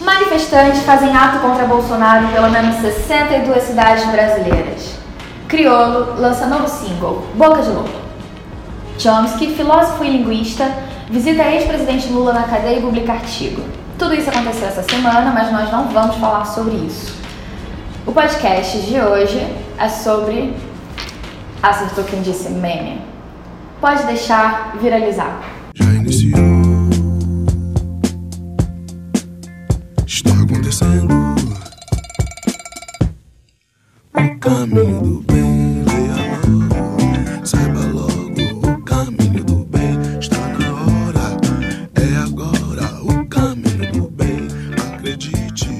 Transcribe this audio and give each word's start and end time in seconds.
Manifestantes 0.00 0.82
fazem 0.82 1.16
ato 1.16 1.38
contra 1.38 1.66
Bolsonaro 1.66 2.24
em 2.26 2.28
pelo 2.28 2.50
menos 2.50 2.76
62 2.76 3.62
cidades 3.62 4.04
brasileiras. 4.10 4.94
Criolo 5.48 6.20
lança 6.20 6.46
novo 6.46 6.68
single, 6.68 7.24
Boca 7.34 7.62
de 7.62 7.70
Lobo. 7.70 8.04
Chomsky, 8.98 9.54
filósofo 9.54 10.04
e 10.04 10.10
linguista, 10.10 10.70
visita 11.10 11.42
ex-presidente 11.44 12.08
Lula 12.08 12.32
na 12.32 12.44
cadeia 12.44 12.78
e 12.78 12.82
publica 12.82 13.12
artigo. 13.12 13.62
Tudo 13.98 14.14
isso 14.14 14.30
aconteceu 14.30 14.68
essa 14.68 14.82
semana, 14.82 15.30
mas 15.32 15.52
nós 15.52 15.70
não 15.70 15.88
vamos 15.88 16.16
falar 16.16 16.44
sobre 16.44 16.74
isso. 16.76 17.14
O 18.06 18.12
podcast 18.12 18.78
de 18.82 19.00
hoje 19.00 19.40
é 19.78 19.88
sobre. 19.88 20.54
Acertou 21.62 22.04
quem 22.04 22.20
disse 22.20 22.50
meme. 22.50 23.00
Pode 23.80 24.02
deixar 24.04 24.76
viralizar. 24.80 25.40
Já 25.74 25.84
iniciou. 25.86 26.53
Caminho 34.44 35.00
do 35.00 35.20
bem, 35.22 35.82
leia 35.88 36.16
logo. 36.46 37.46
Saiba 37.46 37.80
logo. 37.80 38.68
O 38.68 38.84
caminho 38.84 39.42
do 39.42 39.64
bem 39.64 39.98
está 40.20 40.36
na 40.48 40.70
hora. 40.84 41.40
É 41.94 42.16
agora. 42.18 42.84
O 43.02 43.26
caminho 43.26 43.90
do 43.90 44.10
bem. 44.10 44.46
Acredite, 44.92 45.70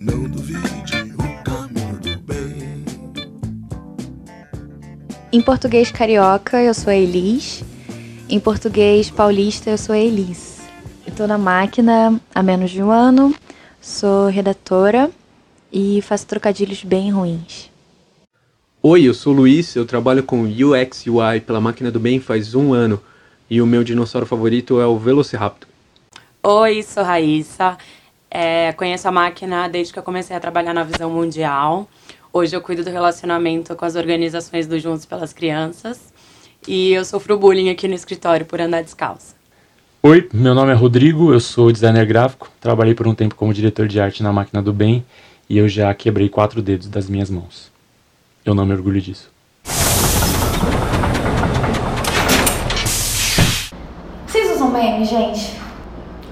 não 0.00 0.24
duvide. 0.24 1.12
O 1.18 1.44
caminho 1.44 2.00
do 2.00 2.18
bem. 2.20 2.86
Em 5.30 5.42
português 5.42 5.92
carioca, 5.92 6.62
eu 6.62 6.72
sou 6.72 6.90
a 6.90 6.96
Elis. 6.96 7.62
Em 8.26 8.40
português 8.40 9.10
paulista, 9.10 9.68
eu 9.68 9.76
sou 9.76 9.94
a 9.94 9.98
Elis. 9.98 10.60
Estou 11.06 11.26
na 11.26 11.36
máquina 11.36 12.18
há 12.34 12.42
menos 12.42 12.70
de 12.70 12.82
um 12.82 12.90
ano, 12.90 13.34
sou 13.82 14.28
redatora 14.28 15.10
e 15.70 16.00
faço 16.00 16.26
trocadilhos 16.26 16.84
bem 16.84 17.10
ruins. 17.10 17.67
Oi, 18.80 19.08
eu 19.08 19.12
sou 19.12 19.32
o 19.32 19.36
Luiz, 19.36 19.74
eu 19.74 19.84
trabalho 19.84 20.22
com 20.22 20.44
UX 20.44 21.04
UI 21.04 21.40
pela 21.40 21.60
Máquina 21.60 21.90
do 21.90 21.98
Bem 21.98 22.20
faz 22.20 22.54
um 22.54 22.72
ano 22.72 23.02
e 23.50 23.60
o 23.60 23.66
meu 23.66 23.82
dinossauro 23.82 24.24
favorito 24.24 24.80
é 24.80 24.86
o 24.86 24.96
Velociraptor. 24.96 25.68
Oi, 26.44 26.84
sou 26.84 27.02
Raíssa. 27.02 27.76
É, 28.30 28.72
conheço 28.74 29.08
a 29.08 29.10
máquina 29.10 29.68
desde 29.68 29.92
que 29.92 29.98
eu 29.98 30.02
comecei 30.04 30.36
a 30.36 30.38
trabalhar 30.38 30.72
na 30.72 30.84
Visão 30.84 31.10
Mundial. 31.10 31.88
Hoje 32.32 32.54
eu 32.54 32.60
cuido 32.60 32.84
do 32.84 32.90
relacionamento 32.90 33.74
com 33.74 33.84
as 33.84 33.96
organizações 33.96 34.68
do 34.68 34.78
Juntos 34.78 35.04
pelas 35.04 35.32
Crianças. 35.32 36.12
E 36.68 36.92
eu 36.92 37.04
sofro 37.04 37.36
bullying 37.36 37.70
aqui 37.70 37.88
no 37.88 37.94
escritório 37.94 38.46
por 38.46 38.60
andar 38.60 38.84
descalça. 38.84 39.34
Oi, 40.04 40.28
meu 40.32 40.54
nome 40.54 40.70
é 40.70 40.76
Rodrigo, 40.76 41.32
eu 41.32 41.40
sou 41.40 41.72
designer 41.72 42.06
gráfico, 42.06 42.48
trabalhei 42.60 42.94
por 42.94 43.08
um 43.08 43.14
tempo 43.14 43.34
como 43.34 43.52
diretor 43.52 43.88
de 43.88 43.98
arte 43.98 44.22
na 44.22 44.32
Máquina 44.32 44.62
do 44.62 44.72
Bem 44.72 45.04
e 45.50 45.58
eu 45.58 45.68
já 45.68 45.92
quebrei 45.92 46.28
quatro 46.28 46.62
dedos 46.62 46.86
das 46.86 47.08
minhas 47.08 47.28
mãos. 47.28 47.76
Eu 48.48 48.54
não 48.54 48.64
me 48.64 48.72
orgulho 48.72 48.98
disso. 48.98 49.30
Vocês 54.26 54.52
usam 54.54 54.70
meme, 54.70 55.04
gente? 55.04 55.52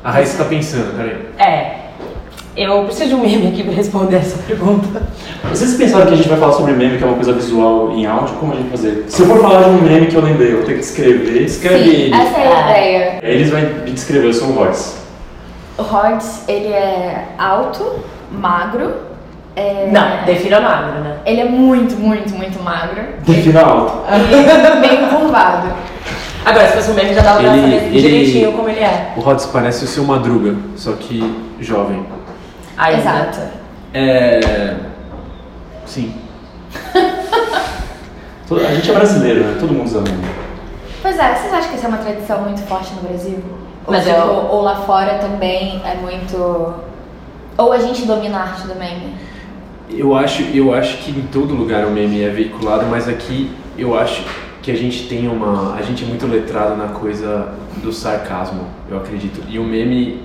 A 0.02 0.12
Raíssa 0.12 0.42
tá 0.42 0.48
pensando, 0.48 0.96
peraí. 0.96 1.28
É, 1.38 1.90
eu 2.56 2.84
preciso 2.84 3.10
de 3.10 3.14
um 3.16 3.20
meme 3.20 3.48
aqui 3.48 3.62
pra 3.62 3.74
responder 3.74 4.16
essa 4.16 4.38
pergunta. 4.44 5.02
Vocês 5.50 5.74
pensaram 5.74 6.06
que 6.06 6.14
a 6.14 6.16
gente 6.16 6.30
vai 6.30 6.38
falar 6.38 6.54
sobre 6.54 6.72
meme, 6.72 6.96
que 6.96 7.04
é 7.04 7.06
uma 7.06 7.16
coisa 7.16 7.34
visual 7.34 7.92
em 7.92 8.06
áudio? 8.06 8.34
Como 8.36 8.54
a 8.54 8.56
gente 8.56 8.68
vai 8.68 8.78
fazer? 8.78 9.04
Se 9.08 9.20
eu 9.20 9.26
for 9.26 9.42
falar 9.42 9.64
de 9.64 9.68
um 9.68 9.82
meme 9.82 10.06
que 10.06 10.16
eu 10.16 10.22
lembrei, 10.22 10.52
eu 10.52 10.56
vou 10.56 10.64
ter 10.64 10.72
que 10.72 10.80
descrever. 10.80 11.42
Escreve 11.42 11.84
Sim, 11.84 11.90
ele. 11.90 12.14
essa 12.14 12.38
é 12.38 12.48
a 12.48 12.70
ideia. 12.70 13.20
Eles 13.22 13.50
vão 13.50 13.60
me 13.60 13.90
descrever, 13.90 14.28
eu 14.28 14.32
sou 14.32 14.48
o 14.48 14.52
Royce. 14.52 14.96
O 15.76 15.82
Hortz, 15.82 16.48
ele 16.48 16.68
é 16.68 17.28
alto, 17.36 18.00
magro. 18.32 19.05
É- 19.56 19.88
Não, 19.90 20.24
defina 20.24 20.60
magro, 20.60 21.00
né? 21.00 21.16
Ele 21.26 21.40
é 21.40 21.44
muito, 21.44 21.96
muito, 21.96 22.34
muito 22.34 22.62
magro. 22.62 23.02
Defina 23.26 23.62
alto. 23.62 23.92
E 24.12 24.80
meio 24.80 25.08
curvado. 25.08 25.68
Agora, 26.44 26.68
se 26.68 26.74
fosse 26.74 26.90
um 26.92 26.94
meme, 26.94 27.12
já 27.14 27.22
dava 27.22 27.40
pra 27.40 27.56
Ele- 27.56 27.60
saber 27.62 27.86
ele- 27.88 28.00
direitinho 28.00 28.52
como 28.52 28.68
ele 28.68 28.78
é. 28.80 29.12
O 29.16 29.20
Rods 29.20 29.46
parece 29.46 29.84
o 29.84 29.88
seu 29.88 30.04
Madruga, 30.04 30.54
só 30.76 30.92
que 30.92 31.18
jovem. 31.58 32.06
Ainda. 32.78 33.00
Exato. 33.00 33.40
É. 33.92 34.76
Sim. 35.86 36.14
A 38.48 38.74
gente 38.74 38.90
é 38.90 38.94
brasileiro, 38.94 39.42
né? 39.44 39.56
Todo 39.58 39.72
mundo 39.72 39.86
usa 39.86 40.00
meme. 40.02 40.24
Pois 41.02 41.18
é, 41.18 41.34
vocês 41.34 41.52
acham 41.52 41.70
que 41.70 41.76
isso 41.76 41.84
é 41.86 41.88
uma 41.88 41.98
tradição 41.98 42.42
muito 42.42 42.60
forte 42.62 42.92
no 42.94 43.02
Brasil? 43.08 43.42
Ou, 43.86 43.92
Mas 43.92 44.04
tipo, 44.04 44.16
eu- 44.16 44.48
ou 44.50 44.62
lá 44.62 44.76
fora 44.76 45.14
também 45.18 45.82
é 45.84 45.94
muito. 45.96 46.74
Ou 47.58 47.72
a 47.72 47.78
gente 47.78 48.04
domina 48.06 48.38
a 48.38 48.42
arte 48.42 48.66
do 48.68 48.74
meme? 48.76 49.14
Eu 49.90 50.14
acho, 50.14 50.42
eu 50.54 50.74
acho 50.74 50.98
que 50.98 51.10
em 51.10 51.22
todo 51.32 51.54
lugar 51.54 51.84
o 51.86 51.90
meme 51.90 52.22
é 52.22 52.28
veiculado, 52.28 52.86
mas 52.86 53.08
aqui 53.08 53.50
eu 53.78 53.96
acho 53.98 54.24
que 54.62 54.70
a 54.70 54.76
gente 54.76 55.06
tem 55.06 55.28
uma. 55.28 55.74
A 55.74 55.82
gente 55.82 56.04
é 56.04 56.06
muito 56.06 56.26
letrado 56.26 56.76
na 56.76 56.88
coisa 56.88 57.54
do 57.82 57.92
sarcasmo, 57.92 58.66
eu 58.90 58.96
acredito. 58.96 59.40
E 59.48 59.58
o 59.58 59.64
meme 59.64 60.22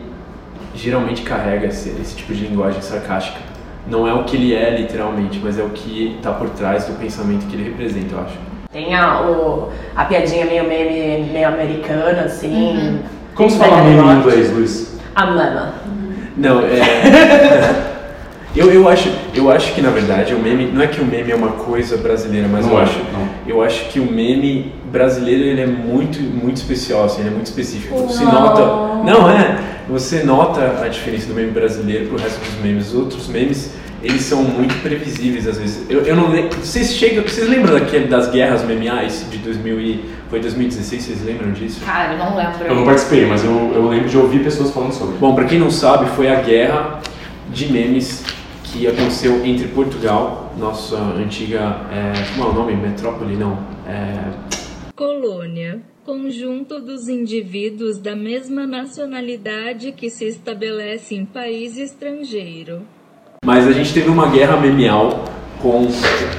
geralmente 0.73 1.21
carrega 1.21 1.67
esse, 1.67 1.89
esse 2.01 2.15
tipo 2.15 2.33
de 2.33 2.45
linguagem 2.45 2.81
sarcástica. 2.81 3.39
Não 3.87 4.07
é 4.07 4.13
o 4.13 4.23
que 4.23 4.35
ele 4.35 4.53
é 4.53 4.77
literalmente, 4.77 5.39
mas 5.43 5.59
é 5.59 5.63
o 5.63 5.69
que 5.69 6.15
está 6.17 6.31
por 6.31 6.49
trás 6.49 6.85
do 6.85 6.93
pensamento 6.93 7.45
que 7.47 7.55
ele 7.55 7.65
representa, 7.65 8.15
eu 8.15 8.21
acho. 8.21 8.37
Tem 8.71 8.95
a, 8.95 9.21
o, 9.21 9.69
a 9.95 10.05
piadinha 10.05 10.45
meio 10.45 10.67
meme, 10.67 11.29
meio 11.31 11.47
americana, 11.47 12.21
assim. 12.21 12.99
Como 13.35 13.49
se 13.49 13.57
fala 13.57 13.83
meme 13.83 14.01
em 14.01 14.19
inglês, 14.19 14.51
Luiz? 14.51 14.99
A 15.13 15.25
mama. 15.25 15.73
Não, 16.37 16.61
é. 16.61 17.87
eu, 18.55 18.71
eu, 18.71 18.87
acho, 18.89 19.09
eu 19.33 19.49
acho 19.49 19.73
que 19.73 19.81
na 19.81 19.89
verdade 19.89 20.33
o 20.33 20.39
meme. 20.39 20.65
Não 20.65 20.81
é 20.81 20.87
que 20.87 20.99
o 20.99 21.05
meme 21.05 21.31
é 21.31 21.35
uma 21.35 21.51
coisa 21.51 21.97
brasileira, 21.97 22.47
mas 22.51 22.65
Não 22.65 22.73
eu 22.73 22.79
é, 22.79 22.83
acho. 22.83 22.99
não. 23.13 23.29
Eu 23.47 23.61
acho 23.63 23.85
que 23.89 23.99
o 23.99 24.11
meme 24.11 24.73
brasileiro 24.91 25.43
ele 25.43 25.61
é 25.61 25.67
muito, 25.67 26.19
muito 26.21 26.57
especial, 26.57 27.05
assim, 27.05 27.21
ele 27.21 27.29
é 27.29 27.33
muito 27.33 27.47
específico. 27.47 27.95
Você 27.97 28.23
Não. 28.23 28.31
nota. 28.31 28.61
Não, 29.09 29.29
é. 29.29 29.57
Você 29.89 30.23
nota 30.23 30.81
a 30.83 30.87
diferença 30.87 31.27
do 31.27 31.33
meme 31.33 31.51
brasileiro 31.51 32.07
pro 32.07 32.17
resto 32.17 32.39
dos 32.39 32.55
memes. 32.63 32.87
Os 32.89 32.95
outros 32.95 33.27
memes, 33.27 33.73
eles 34.03 34.21
são 34.21 34.43
muito 34.43 34.75
previsíveis 34.81 35.47
às 35.47 35.57
vezes. 35.57 35.85
Eu, 35.89 36.01
eu 36.01 36.15
não 36.15 36.29
lembro. 36.29 36.57
Vocês 36.59 36.93
chegam. 36.93 37.23
Vocês 37.23 37.47
lembram 37.49 37.73
daquele 37.73 38.07
das 38.07 38.29
guerras 38.29 38.63
memeais 38.63 39.25
de 39.31 39.37
2000 39.37 39.79
e, 39.81 40.05
Foi 40.29 40.39
2016, 40.39 41.03
vocês 41.03 41.25
lembram 41.25 41.51
disso? 41.51 41.81
Cara, 41.85 42.13
eu 42.13 42.17
não 42.19 42.35
lembro. 42.35 42.65
Eu 42.65 42.75
não 42.75 42.83
participei, 42.85 43.25
mas 43.25 43.43
eu, 43.43 43.71
eu 43.75 43.87
lembro 43.87 44.07
de 44.09 44.17
ouvir 44.17 44.39
pessoas 44.43 44.71
falando 44.71 44.91
sobre. 44.93 45.17
Bom, 45.17 45.33
pra 45.35 45.45
quem 45.45 45.57
não 45.59 45.71
sabe, 45.71 46.05
foi 46.15 46.29
a 46.29 46.35
guerra 46.35 46.99
de 47.49 47.71
memes 47.71 48.23
que 48.71 48.87
aconteceu 48.87 49.45
entre 49.45 49.67
Portugal, 49.67 50.53
nossa 50.57 50.97
antiga. 50.97 51.59
É, 51.91 52.13
como 52.33 52.47
é 52.47 52.51
o 52.51 52.53
nome? 52.53 52.75
Metrópole? 52.75 53.35
Não. 53.35 53.59
É, 53.87 54.31
Colônia 54.95 55.81
conjunto 56.05 56.79
dos 56.79 57.07
indivíduos 57.07 57.99
da 57.99 58.15
mesma 58.15 58.65
nacionalidade 58.65 59.91
que 59.91 60.09
se 60.09 60.25
estabelece 60.25 61.13
em 61.13 61.25
país 61.25 61.77
estrangeiro. 61.77 62.81
Mas 63.45 63.67
a 63.67 63.71
gente 63.71 63.93
teve 63.93 64.09
uma 64.09 64.27
guerra 64.27 64.57
memeal 64.57 65.25
com 65.61 65.87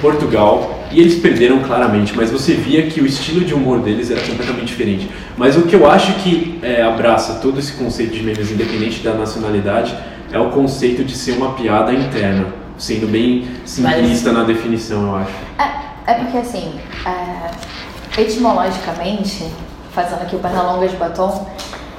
Portugal 0.00 0.80
e 0.90 1.00
eles 1.00 1.14
perderam 1.20 1.62
claramente, 1.62 2.12
mas 2.14 2.30
você 2.30 2.54
via 2.54 2.86
que 2.88 3.00
o 3.00 3.06
estilo 3.06 3.44
de 3.44 3.54
humor 3.54 3.80
deles 3.80 4.10
era 4.10 4.20
completamente 4.20 4.66
diferente. 4.66 5.08
Mas 5.36 5.56
o 5.56 5.62
que 5.62 5.76
eu 5.76 5.88
acho 5.88 6.12
que 6.22 6.58
é, 6.60 6.82
abraça 6.82 7.40
todo 7.40 7.58
esse 7.58 7.72
conceito 7.74 8.12
de 8.12 8.22
memes, 8.22 8.50
independente 8.50 9.00
da 9.00 9.14
nacionalidade, 9.14 9.96
é 10.32 10.38
o 10.38 10.50
conceito 10.50 11.04
de 11.04 11.14
ser 11.14 11.32
uma 11.32 11.52
piada 11.52 11.92
interna, 11.92 12.46
sendo 12.78 13.06
bem 13.06 13.48
simplista 13.64 14.32
na 14.32 14.44
definição, 14.44 15.06
eu 15.08 15.16
acho. 15.16 15.32
É, 15.58 16.12
é 16.12 16.14
porque 16.14 16.38
assim, 16.38 16.80
é, 17.06 18.20
etimologicamente, 18.20 19.46
fazendo 19.92 20.22
aqui 20.22 20.34
o 20.34 20.38
Pernalonga 20.38 20.88
de 20.88 20.96
batom, 20.96 21.46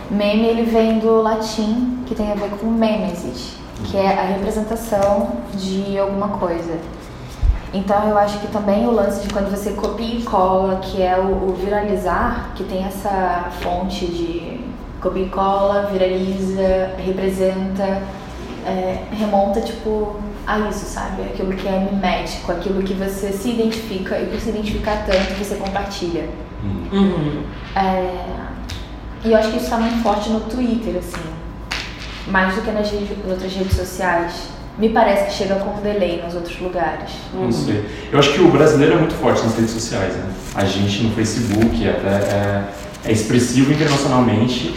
meme 0.10 0.46
ele 0.46 0.64
vem 0.64 1.00
do 1.00 1.22
latim, 1.22 2.00
que 2.08 2.16
tem 2.16 2.32
a 2.32 2.36
ver 2.36 2.50
com 2.52 2.68
memesis, 2.68 3.56
que 3.86 3.98
é 3.98 4.08
a 4.08 4.24
representação 4.24 5.38
de 5.54 5.98
alguma 5.98 6.30
coisa. 6.30 6.78
Então 7.74 8.08
eu 8.08 8.18
acho 8.18 8.40
que 8.40 8.48
também 8.48 8.86
o 8.86 8.92
lance 8.92 9.28
de 9.28 9.34
quando 9.34 9.50
você 9.50 9.72
copia 9.72 10.20
e 10.20 10.22
cola, 10.24 10.78
que 10.78 11.02
é 11.02 11.18
o, 11.18 11.50
o 11.50 11.56
viralizar, 11.56 12.52
que 12.56 12.64
tem 12.64 12.84
essa 12.84 13.50
fonte 13.62 14.06
de 14.06 14.60
copia 15.02 15.26
e 15.26 15.30
cola, 15.30 15.90
viraliza, 15.92 16.92
representa, 16.98 18.02
é, 18.66 19.04
remonta 19.12 19.62
tipo 19.62 20.16
a 20.46 20.60
isso, 20.70 20.86
sabe? 20.86 21.22
Aquilo 21.24 21.54
que 21.54 21.68
é 21.68 21.80
mimético, 21.92 22.52
aquilo 22.52 22.82
que 22.84 22.94
você 22.94 23.32
se 23.32 23.50
identifica 23.52 24.18
e 24.20 24.26
por 24.28 24.40
se 24.40 24.50
identificar 24.50 25.06
tanto 25.06 25.34
você 25.38 25.56
compartilha. 25.56 26.28
Uhum. 26.64 27.44
É, 27.76 28.14
e 29.26 29.32
eu 29.32 29.38
acho 29.38 29.50
que 29.52 29.56
isso 29.58 29.66
está 29.66 29.78
muito 29.78 30.02
forte 30.04 30.30
no 30.30 30.42
Twitter, 30.42 30.96
assim, 30.98 31.22
mais 32.28 32.56
do 32.56 32.62
que 32.62 32.72
nas 32.72 32.90
redes- 32.92 33.18
outras 33.30 33.54
redes 33.54 33.76
sociais. 33.76 34.54
Me 34.78 34.90
parece 34.90 35.26
que 35.26 35.34
chega 35.34 35.56
com 35.56 35.78
um 35.78 35.82
delay 35.82 36.22
nos 36.26 36.34
outros 36.34 36.60
lugares. 36.60 37.12
Não 37.34 37.52
sei. 37.52 37.86
Eu 38.12 38.18
acho 38.18 38.34
que 38.34 38.42
o 38.42 38.50
brasileiro 38.50 38.96
é 38.96 38.98
muito 38.98 39.14
forte 39.14 39.44
nas 39.44 39.56
redes 39.56 39.70
sociais, 39.72 40.16
né? 40.16 40.26
A 40.56 40.66
gente 40.66 41.04
no 41.04 41.12
Facebook 41.14 41.88
até 41.88 42.08
é, 42.08 42.64
é 43.06 43.12
expressivo 43.12 43.72
internacionalmente 43.72 44.74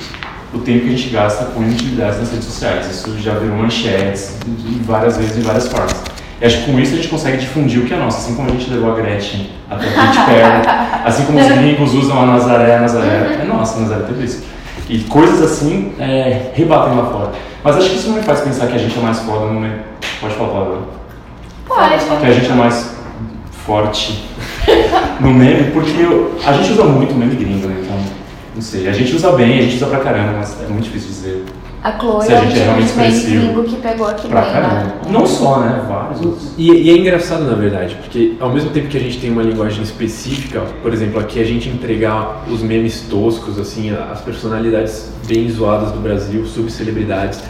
o 0.54 0.58
tempo 0.58 0.80
que 0.80 0.88
a 0.94 0.96
gente 0.96 1.08
gasta 1.10 1.44
com 1.46 1.62
inutilidades 1.62 2.18
nas 2.20 2.30
redes 2.30 2.44
sociais. 2.46 2.86
Isso 2.90 3.18
já 3.18 3.34
virou 3.34 3.56
manchetes 3.56 4.36
de 4.46 4.78
várias 4.84 5.16
vezes, 5.16 5.36
de 5.36 5.42
várias 5.42 5.68
formas. 5.68 5.94
E 6.40 6.44
acho 6.44 6.58
que 6.64 6.70
com 6.70 6.78
isso 6.78 6.92
a 6.92 6.96
gente 6.96 7.08
consegue 7.08 7.38
difundir 7.38 7.80
o 7.80 7.86
que 7.86 7.94
é 7.94 7.96
nosso, 7.96 8.18
assim 8.18 8.34
como 8.34 8.48
a 8.48 8.52
gente 8.52 8.68
levou 8.70 8.92
a 8.92 8.94
Gretchen 8.94 9.50
até 9.70 9.86
Katy 9.86 10.18
Perry, 10.26 10.68
assim 11.04 11.24
como 11.24 11.40
os 11.40 11.46
gringos 11.48 11.94
usam 11.94 12.22
a 12.22 12.26
Nazaré, 12.26 12.76
a 12.76 12.80
Nazaré 12.80 13.38
é 13.42 13.44
nossa, 13.46 13.78
a 13.78 13.80
Nazaré 13.82 14.02
teve 14.02 14.24
isso. 14.24 14.44
E 14.88 14.98
coisas 15.00 15.40
assim 15.42 15.92
é, 15.98 16.50
rebatem 16.54 16.94
lá 16.96 17.06
fora. 17.06 17.32
Mas 17.64 17.76
acho 17.76 17.90
que 17.90 17.96
isso 17.96 18.08
não 18.08 18.16
me 18.16 18.22
faz 18.22 18.40
pensar 18.40 18.66
que 18.66 18.74
a 18.74 18.78
gente 18.78 18.96
é 18.96 19.02
mais 19.02 19.18
foda, 19.20 19.46
não 19.46 19.64
é? 19.64 19.78
Pode 20.20 20.34
falar. 20.34 20.76
Pode. 21.66 22.04
Que 22.20 22.26
a 22.26 22.32
gente 22.32 22.50
é 22.50 22.54
mais 22.54 22.94
forte 23.50 24.24
no 25.20 25.32
meme, 25.32 25.70
porque 25.72 25.90
eu- 26.00 26.38
a 26.46 26.52
gente 26.52 26.72
usa 26.72 26.84
muito 26.84 27.14
meme 27.14 27.34
gringo, 27.34 27.55
não 28.56 28.62
sei. 28.62 28.88
A 28.88 28.92
gente 28.92 29.14
usa 29.14 29.30
bem, 29.32 29.58
a 29.58 29.62
gente 29.62 29.76
usa 29.76 29.86
pra 29.86 30.00
caramba, 30.00 30.32
mas 30.38 30.56
é 30.62 30.66
muito 30.66 30.84
difícil 30.84 31.08
dizer 31.10 31.44
A 31.84 31.92
Chloe 32.00 32.24
Se 32.26 32.32
a 32.32 32.36
é 32.36 32.40
um 32.40 32.42
gente 32.42 32.50
é 32.52 32.54
tipo 32.54 32.64
realmente 32.64 32.86
expressivo. 32.88 33.46
gringo 33.46 33.64
que 33.64 33.76
pegou 33.76 34.06
aqui 34.08 34.28
pra 34.28 34.40
bem, 34.40 34.52
caramba. 34.52 34.74
né? 34.84 34.92
Não 35.08 35.26
só, 35.26 35.60
né? 35.60 35.84
Vários 35.88 36.20
outros. 36.20 36.52
E, 36.58 36.72
e 36.72 36.90
é 36.90 36.96
engraçado, 36.98 37.44
na 37.44 37.54
verdade, 37.54 37.94
porque 38.02 38.34
ao 38.40 38.50
mesmo 38.50 38.70
tempo 38.70 38.88
que 38.88 38.96
a 38.96 39.00
gente 39.00 39.18
tem 39.20 39.30
uma 39.30 39.42
linguagem 39.42 39.82
específica, 39.84 40.62
por 40.82 40.92
exemplo, 40.92 41.20
aqui 41.20 41.40
a 41.40 41.44
gente 41.44 41.68
entregar 41.68 42.42
os 42.50 42.60
memes 42.62 43.02
toscos, 43.02 43.58
assim, 43.58 43.94
as 44.12 44.20
personalidades 44.20 45.12
bem 45.28 45.48
zoadas 45.50 45.92
do 45.92 46.00
Brasil, 46.00 46.44
subcelebridades, 46.46 47.40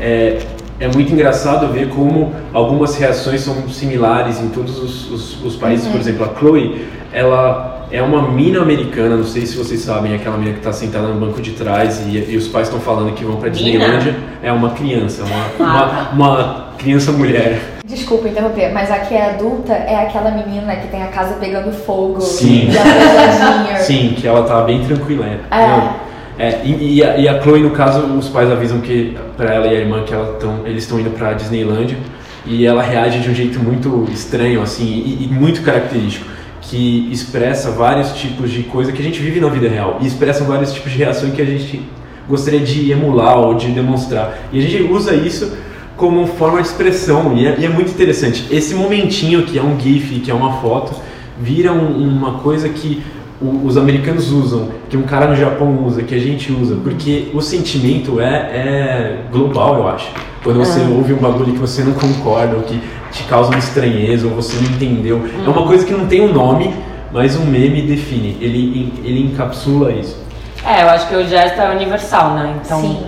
é, 0.00 0.38
é 0.80 0.88
muito 0.88 1.12
engraçado 1.12 1.72
ver 1.72 1.88
como 1.88 2.32
algumas 2.52 2.96
reações 2.96 3.40
são 3.40 3.68
similares 3.68 4.40
em 4.40 4.48
todos 4.48 4.78
os, 4.78 5.10
os- 5.10 5.44
os 5.44 5.56
países. 5.56 5.86
Por 5.88 5.98
exemplo, 6.00 6.24
a 6.24 6.38
Chloe, 6.38 6.84
ela 7.12 7.77
é 7.90 8.02
uma 8.02 8.28
mina 8.30 8.60
americana, 8.60 9.16
não 9.16 9.24
sei 9.24 9.46
se 9.46 9.56
vocês 9.56 9.80
sabem, 9.80 10.14
aquela 10.14 10.36
mina 10.36 10.52
que 10.52 10.58
está 10.58 10.72
sentada 10.72 11.08
no 11.08 11.18
banco 11.18 11.40
de 11.40 11.52
trás 11.52 12.00
e, 12.06 12.18
e 12.30 12.36
os 12.36 12.48
pais 12.48 12.68
estão 12.68 12.80
falando 12.80 13.14
que 13.14 13.24
vão 13.24 13.36
para 13.36 13.50
Mina? 13.50 13.56
Disneylândia. 13.56 14.16
É 14.42 14.52
uma 14.52 14.70
criança, 14.70 15.24
uma, 15.24 15.46
Ah, 15.60 16.10
uma, 16.12 16.28
uma 16.28 16.68
criança 16.78 17.12
mulher. 17.12 17.60
Desculpa 17.84 18.28
interromper, 18.28 18.72
mas 18.72 18.90
a 18.90 18.98
que 18.98 19.14
é 19.14 19.30
adulta 19.30 19.72
é 19.72 19.96
aquela 19.96 20.30
menina 20.30 20.76
que 20.76 20.88
tem 20.88 21.02
a 21.02 21.08
casa 21.08 21.34
pegando 21.34 21.72
fogo. 21.72 22.20
Sim. 22.20 22.68
E. 22.68 23.78
Sim, 23.82 24.14
que 24.16 24.26
ela 24.26 24.42
tá 24.42 24.62
bem 24.62 24.84
tranquila. 24.84 25.26
É. 25.26 25.66
Não, 25.66 26.08
é, 26.38 26.60
e, 26.64 26.96
e 26.96 27.04
a, 27.04 27.16
e 27.16 27.28
a 27.28 27.42
Chloe, 27.42 27.62
no 27.62 27.70
caso, 27.70 28.00
os 28.00 28.28
pais 28.28 28.50
avisam 28.50 28.80
que 28.80 29.16
para 29.36 29.54
ela 29.54 29.66
e 29.66 29.70
a 29.70 29.80
irmã 29.80 30.04
que 30.04 30.14
ela 30.14 30.36
tão, 30.38 30.66
eles 30.66 30.84
estão 30.84 31.00
indo 31.00 31.10
pra 31.10 31.32
Disneylândia 31.32 31.96
e 32.46 32.64
ela 32.64 32.82
reage 32.82 33.18
de 33.18 33.28
um 33.28 33.34
jeito 33.34 33.58
muito 33.58 34.06
estranho, 34.12 34.62
assim, 34.62 34.84
e, 34.84 35.24
e 35.24 35.26
muito 35.26 35.62
característico, 35.62 36.26
que 36.68 37.08
expressa 37.10 37.70
vários 37.70 38.12
tipos 38.12 38.50
de 38.50 38.62
coisa 38.64 38.92
que 38.92 39.00
a 39.00 39.04
gente 39.04 39.20
vive 39.20 39.40
na 39.40 39.48
vida 39.48 39.68
real 39.68 39.98
e 40.02 40.06
expressa 40.06 40.44
vários 40.44 40.72
tipos 40.72 40.92
de 40.92 40.98
reação 40.98 41.30
que 41.30 41.40
a 41.40 41.44
gente 41.44 41.80
gostaria 42.28 42.60
de 42.60 42.90
emular 42.90 43.38
ou 43.38 43.54
de 43.54 43.68
demonstrar. 43.68 44.38
E 44.52 44.58
a 44.58 44.62
gente 44.62 44.82
usa 44.82 45.14
isso 45.14 45.50
como 45.96 46.26
forma 46.26 46.60
de 46.60 46.68
expressão 46.68 47.34
e 47.36 47.46
é, 47.46 47.56
e 47.58 47.64
é 47.64 47.68
muito 47.68 47.90
interessante. 47.90 48.46
Esse 48.50 48.74
momentinho 48.74 49.42
que 49.44 49.58
é 49.58 49.62
um 49.62 49.80
GIF, 49.80 50.20
que 50.20 50.30
é 50.30 50.34
uma 50.34 50.60
foto, 50.60 50.94
vira 51.40 51.72
um- 51.72 51.96
uma 52.06 52.34
coisa 52.40 52.68
que 52.68 53.02
o- 53.40 53.66
os 53.66 53.76
americanos 53.76 54.30
usam, 54.32 54.68
que 54.88 54.96
um 54.96 55.02
cara 55.02 55.26
no 55.26 55.36
Japão 55.36 55.84
usa, 55.86 56.02
que 56.02 56.14
a 56.14 56.18
gente 56.18 56.52
usa, 56.52 56.76
porque 56.82 57.28
o 57.34 57.40
sentimento 57.40 58.20
é, 58.20 58.26
é 58.34 59.16
global, 59.30 59.76
eu 59.76 59.88
acho. 59.88 60.10
Quando 60.42 60.58
você 60.58 60.80
ouve 60.80 61.12
um 61.12 61.18
bagulho 61.18 61.52
que 61.52 61.58
você 61.58 61.82
não 61.82 61.92
concorda, 61.92 62.56
ou 62.56 62.62
que 62.62 62.80
te 63.10 63.22
causa 63.24 63.50
uma 63.50 63.58
estranheza, 63.58 64.26
ou 64.26 64.34
você 64.34 64.56
não 64.56 64.70
entendeu. 64.70 65.22
É 65.44 65.48
uma 65.48 65.66
coisa 65.66 65.84
que 65.84 65.92
não 65.92 66.06
tem 66.06 66.20
um 66.20 66.32
nome, 66.32 66.74
mas 67.12 67.36
um 67.36 67.44
meme 67.44 67.82
define. 67.82 68.36
Ele, 68.40 68.92
ele 69.04 69.26
encapsula 69.32 69.92
isso. 69.92 70.16
É, 70.64 70.82
eu 70.82 70.88
acho 70.90 71.08
que 71.08 71.14
o 71.14 71.26
gesto 71.26 71.60
é 71.60 71.70
universal, 71.74 72.34
né? 72.34 72.56
Então, 72.64 72.80
Sim. 72.80 72.98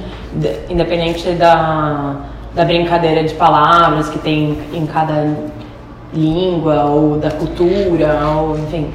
independente 0.69 1.31
da, 1.33 2.17
da 2.55 2.65
brincadeira 2.65 3.25
de 3.25 3.35
palavras 3.35 4.09
que 4.09 4.19
tem 4.19 4.57
em 4.73 4.87
cada 4.87 5.35
língua, 6.15 6.85
ou 6.85 7.17
da 7.19 7.31
cultura, 7.31 8.21
ou 8.37 8.59
enfim, 8.59 8.89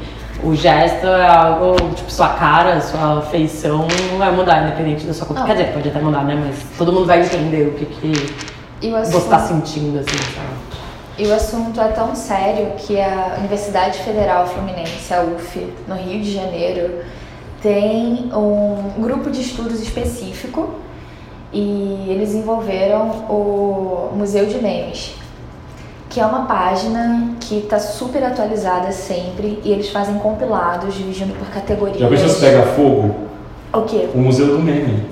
o 0.45 0.55
gesto 0.55 1.07
é 1.07 1.27
algo, 1.27 1.75
tipo, 1.95 2.11
sua 2.11 2.29
cara, 2.29 2.79
sua 2.81 3.21
feição 3.23 3.87
não 4.11 4.17
vai 4.19 4.31
mudar, 4.31 4.63
independente 4.67 5.05
da 5.05 5.13
sua 5.13 5.25
cultura. 5.27 5.45
Ah. 5.45 5.55
Quer 5.55 5.61
dizer, 5.63 5.73
pode 5.73 5.89
até 5.89 5.99
mudar, 5.99 6.23
né? 6.23 6.35
Mas 6.45 6.77
todo 6.77 6.91
mundo 6.93 7.05
vai 7.07 7.21
entender 7.21 7.67
o 7.67 7.73
que, 7.73 7.85
que 7.85 8.33
E 8.81 8.87
o 8.93 8.97
você 9.03 9.27
tá 9.29 9.37
assunto- 9.37 9.67
sentindo, 9.67 9.99
assim, 9.99 10.17
sabe? 10.35 10.55
E 11.17 11.27
o 11.27 11.33
assunto 11.33 11.79
é 11.79 11.87
tão 11.87 12.13
sério 12.13 12.71
que 12.77 12.99
a 12.99 13.35
Universidade 13.39 13.97
Federal 13.99 14.45
Fluminense, 14.47 15.13
a 15.13 15.21
UF, 15.21 15.65
no 15.87 15.95
Rio 15.95 16.21
de 16.21 16.33
Janeiro, 16.33 16.99
tem 17.61 18.29
um 18.33 19.01
grupo 19.01 19.31
de 19.31 19.39
estudos 19.41 19.81
específico 19.81 20.71
e 21.53 22.05
eles 22.09 22.33
envolveram 22.35 23.07
o 23.29 24.11
Museu 24.13 24.45
de 24.45 24.57
Memes, 24.57 25.15
que 26.15 26.21
é 26.21 26.25
uma 26.25 26.45
página 26.45 27.31
que 27.41 27.57
está 27.57 27.77
super 27.77 28.23
atualizada 28.23 28.89
sempre 28.93 29.59
e 29.65 29.71
eles 29.73 29.89
fazem 29.89 30.17
compilados 30.19 30.95
dividindo 30.95 31.33
por 31.33 31.45
categorias. 31.49 31.99
Já 31.99 32.07
pensou 32.07 32.29
se 32.29 32.39
pega 32.39 32.63
fogo? 32.67 33.13
O 33.73 33.81
quê? 33.81 34.07
O 34.13 34.19
Museu 34.19 34.47
do 34.47 34.59
Meme. 34.59 35.03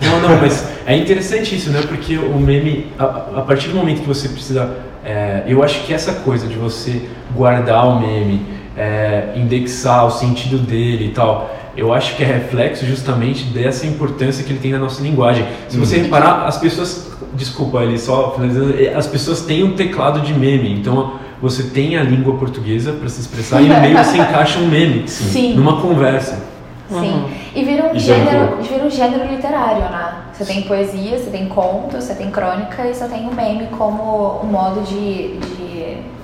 Não, 0.00 0.20
não, 0.20 0.40
mas 0.40 0.64
é 0.86 0.96
interessante 0.96 1.56
isso, 1.56 1.70
né? 1.70 1.82
Porque 1.88 2.16
o 2.16 2.38
meme, 2.38 2.92
a, 2.96 3.04
a 3.04 3.42
partir 3.42 3.70
do 3.70 3.74
momento 3.74 4.02
que 4.02 4.06
você 4.06 4.28
precisa. 4.28 4.70
é, 5.04 5.42
eu 5.48 5.60
acho 5.64 5.84
que 5.84 5.92
essa 5.92 6.12
coisa 6.12 6.46
de 6.46 6.54
você 6.54 7.08
guardar 7.34 7.84
o 7.84 7.98
meme, 7.98 8.46
é, 8.76 9.32
indexar 9.36 10.06
o 10.06 10.10
sentido 10.10 10.58
dele 10.58 11.06
e 11.06 11.10
tal, 11.10 11.54
eu 11.76 11.92
acho 11.92 12.16
que 12.16 12.22
é 12.22 12.26
reflexo 12.26 12.86
justamente 12.86 13.44
dessa 13.44 13.86
importância 13.86 14.44
que 14.44 14.52
ele 14.52 14.60
tem 14.60 14.72
na 14.72 14.78
nossa 14.78 15.02
linguagem. 15.02 15.44
Se 15.68 15.76
você 15.76 15.98
reparar, 15.98 16.46
as 16.46 16.58
pessoas. 16.58 17.12
Desculpa, 17.34 17.82
ele 17.82 17.98
só 17.98 18.32
finalizando. 18.32 18.80
é, 18.80 18.94
As 18.94 19.06
pessoas 19.06 19.40
têm 19.40 19.64
um 19.64 19.74
teclado 19.74 20.20
de 20.20 20.32
meme, 20.32 20.72
então 20.72 21.14
você 21.42 21.64
tem 21.64 21.96
a 21.96 22.02
língua 22.02 22.36
portuguesa 22.36 22.92
para 22.92 23.08
se 23.08 23.20
expressar 23.20 23.60
e 23.60 23.66
no 23.68 23.80
meio 23.80 23.98
você 23.98 24.16
encaixa 24.18 24.58
um 24.60 24.68
meme 24.68 25.08
Sim. 25.08 25.54
numa 25.54 25.80
conversa. 25.80 26.54
Sim. 26.88 27.24
E 27.54 27.64
vira 27.64 27.84
um, 27.84 27.96
Isso 27.96 28.12
é 28.12 28.16
gênero, 28.16 28.58
vira 28.62 28.84
um 28.84 28.90
gênero 28.90 29.30
literário, 29.30 29.82
né? 29.82 30.12
Você 30.32 30.44
tem 30.44 30.62
poesia, 30.62 31.18
você 31.18 31.30
tem 31.30 31.48
conto, 31.48 31.96
você 31.96 32.14
tem 32.14 32.30
crônica 32.30 32.86
e 32.86 32.94
você 32.94 33.06
tem 33.08 33.28
o 33.28 33.34
meme 33.34 33.68
como 33.76 34.40
um 34.42 34.46
modo 34.46 34.82
de, 34.82 35.38
de 35.38 35.53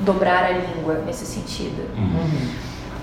dobrar 0.01 0.45
a 0.45 0.51
língua 0.51 1.03
nesse 1.07 1.27
sentido. 1.27 1.83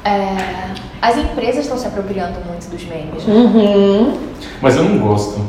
É, 0.04 0.72
as 1.02 1.18
empresas 1.18 1.64
estão 1.64 1.78
se 1.78 1.86
apropriando 1.88 2.40
muito 2.48 2.70
dos 2.70 2.84
memes, 2.86 3.26
né? 3.26 3.34
Uhum. 3.34 4.18
Mas 4.62 4.78
eu 4.78 4.84
não 4.84 5.00
gosto. 5.00 5.42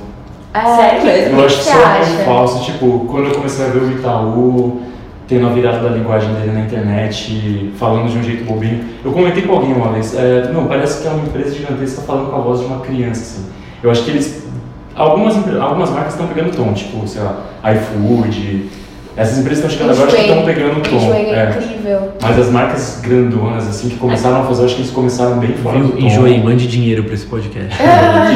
É, 0.53 0.77
Sério 0.77 1.05
mesmo? 1.05 1.39
Eu 1.39 1.47
acho 1.47 1.57
que 1.57 1.63
isso 1.63 2.21
é 2.21 2.25
falso. 2.25 2.65
Tipo, 2.65 3.07
quando 3.09 3.27
eu 3.27 3.35
comecei 3.35 3.67
a 3.67 3.69
ver 3.69 3.83
o 3.83 3.91
Itaú 3.93 4.83
tendo 5.29 5.47
a 5.47 5.51
virada 5.51 5.81
da 5.81 5.91
linguagem 5.91 6.33
dele 6.35 6.53
na 6.53 6.61
internet, 6.61 7.73
falando 7.77 8.11
de 8.11 8.19
um 8.19 8.23
jeito 8.23 8.45
bobinho, 8.45 8.83
eu 9.05 9.13
comentei 9.13 9.43
com 9.43 9.53
alguém 9.53 9.75
uma 9.75 9.93
vez, 9.93 10.15
é, 10.15 10.51
não, 10.51 10.67
parece 10.67 11.03
que 11.03 11.07
é 11.07 11.11
uma 11.11 11.23
empresa 11.23 11.55
gigantesca 11.55 12.01
falando 12.01 12.31
com 12.31 12.37
a 12.37 12.41
voz 12.41 12.61
de 12.61 12.65
uma 12.65 12.81
criança, 12.81 13.21
assim. 13.21 13.47
Eu 13.83 13.91
acho 13.91 14.05
que 14.05 14.11
eles... 14.11 14.49
Algumas, 14.97 15.37
algumas 15.61 15.91
marcas 15.91 16.15
estão 16.15 16.27
pegando 16.27 16.57
tom, 16.57 16.73
tipo, 16.73 17.07
sei 17.07 17.23
lá, 17.23 17.45
iFood... 17.63 18.71
Essas 19.19 19.39
empresas 19.39 19.65
estão 19.65 19.71
chegando 19.71 19.97
agora 20.01 20.17
que 20.17 20.23
estão 20.23 20.45
pegando 20.45 20.81
tom. 20.81 20.97
Enjoei 20.97 21.27
é 21.27 21.35
é. 21.35 21.51
incrível. 21.51 22.13
Mas 22.23 22.39
as 22.39 22.51
marcas 22.51 23.01
grandonas, 23.03 23.67
assim, 23.67 23.89
que 23.89 23.97
começaram 23.97 24.43
a 24.43 24.45
fazer, 24.45 24.65
acho 24.65 24.77
que 24.77 24.83
eles 24.83 24.93
começaram 24.93 25.39
bem 25.39 25.55
fora 25.55 25.81
do 25.81 25.89
Viu? 25.89 25.97
tom. 25.97 26.07
Enjoei, 26.07 26.41
mande 26.41 26.69
dinheiro 26.69 27.03
para 27.03 27.15
esse 27.15 27.27
podcast. 27.27 27.75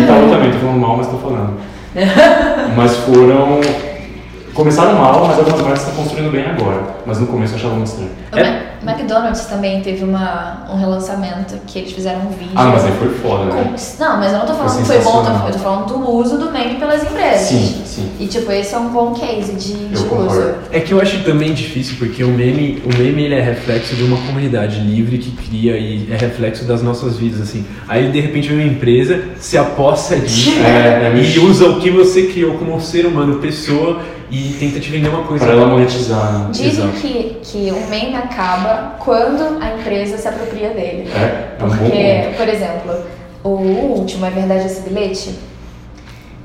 Itaú 0.02 0.28
também, 0.28 0.50
tô 0.50 0.58
falando 0.58 0.80
mal, 0.80 0.96
mas 0.96 1.06
tô 1.06 1.18
falando. 1.18 1.54
mas 2.76 2.96
foram. 2.96 3.60
Começaram 4.54 4.94
mal, 4.99 5.26
mas 5.26 5.38
algumas 5.38 5.61
marcas 5.62 5.80
estão 5.80 5.94
construindo 5.94 6.30
bem 6.30 6.44
agora. 6.44 6.82
Mas 7.06 7.18
no 7.18 7.26
começo 7.26 7.54
eu 7.54 7.56
achava 7.59 7.75
muito 7.75 7.87
estranho. 7.88 8.11
O 8.32 8.37
Mac- 8.37 8.62
McDonald's 8.85 9.47
também 9.47 9.80
teve 9.80 10.04
uma, 10.04 10.66
um 10.71 10.76
relançamento 10.76 11.54
que 11.66 11.78
eles 11.78 11.92
fizeram 11.92 12.21
um 12.26 12.30
vídeo. 12.30 12.50
Ah, 12.54 12.64
mas 12.66 12.85
aí 12.85 12.92
foi 12.99 13.09
foda, 13.11 13.50
com- 13.50 13.56
né? 13.56 13.75
Não, 13.99 14.18
mas 14.18 14.32
eu 14.32 14.38
não 14.40 14.47
tô 14.47 14.54
falando 14.54 14.71
Foi 14.73 14.80
que 14.82 14.87
foi 14.88 14.99
bom, 14.99 15.04
eu 15.04 15.04
tô- 15.12 15.18
sensacional. 15.21 15.47
eu 15.49 15.52
tô 15.52 15.59
falando 15.61 15.87
do 15.87 16.11
uso 16.11 16.37
do 16.37 16.50
meme 16.50 16.75
pelas 16.75 17.02
empresas. 17.02 17.40
Sim, 17.49 17.82
sim. 17.87 18.11
E 18.21 18.26
tipo, 18.26 18.50
esse 18.52 18.75
é 18.75 18.78
um 18.78 18.88
bom 18.88 19.12
case 19.14 19.52
de, 19.52 19.88
de 19.88 19.94
Eu 19.94 20.04
concordo. 20.09 20.32
uso. 20.40 20.54
É 20.71 20.80
que 20.80 20.92
eu 20.92 21.00
acho 21.00 21.23
também 21.25 21.54
difícil, 21.54 21.94
porque 21.99 22.23
o 22.25 22.28
meme, 22.28 22.82
o 22.85 22.99
meme 22.99 23.23
ele 23.25 23.35
é 23.37 23.40
reflexo 23.40 23.94
de 23.94 24.02
uma 24.02 24.16
comunidade 24.26 24.80
livre 24.80 25.16
que 25.18 25.30
cria 25.30 25.78
e 25.78 26.09
é 26.12 26.16
reflexo 26.16 26.64
das 26.64 26.82
nossas 26.82 27.16
vidas, 27.16 27.40
assim. 27.40 27.64
Aí 27.88 28.11
de 28.11 28.21
repente 28.21 28.49
vem 28.49 28.59
uma 28.66 28.73
empresa, 28.73 29.23
se 29.38 29.56
aposta 29.56 30.16
disso 30.16 30.50
É, 30.61 31.12
é 31.14 31.16
e 31.16 31.38
usa 31.38 31.68
o 31.68 31.80
que 31.80 31.90
você 31.90 32.25
criou 32.25 32.54
como 32.59 32.78
ser 32.80 33.06
humano, 33.06 33.37
pessoa, 33.38 34.00
e 34.34 34.56
tenta 34.58 34.80
te 34.80 34.90
vender 34.90 35.10
uma 35.10 35.24
coisa. 35.24 35.44
Pra 35.44 35.54
ela 35.54 35.66
monetizar. 35.66 36.32
né? 36.32 36.48
Dizem 36.50 36.68
Exato. 36.88 36.92
que, 37.00 37.36
que 37.42 37.70
o 37.70 37.86
meme 37.90 38.16
acaba 38.16 38.94
quando 38.98 39.62
a 39.62 39.74
empresa 39.78 40.16
se 40.16 40.26
apropria 40.26 40.70
dele. 40.70 41.08
É, 41.14 41.56
é 41.60 41.64
um 41.64 41.68
bom 41.68 41.76
Porque, 41.76 42.22
ponto. 42.24 42.36
por 42.38 42.48
exemplo, 42.48 43.04
o 43.44 43.48
último, 43.50 44.24
É 44.26 44.30
Verdade 44.30 44.66
Esse 44.66 44.80
Bilhete, 44.80 45.38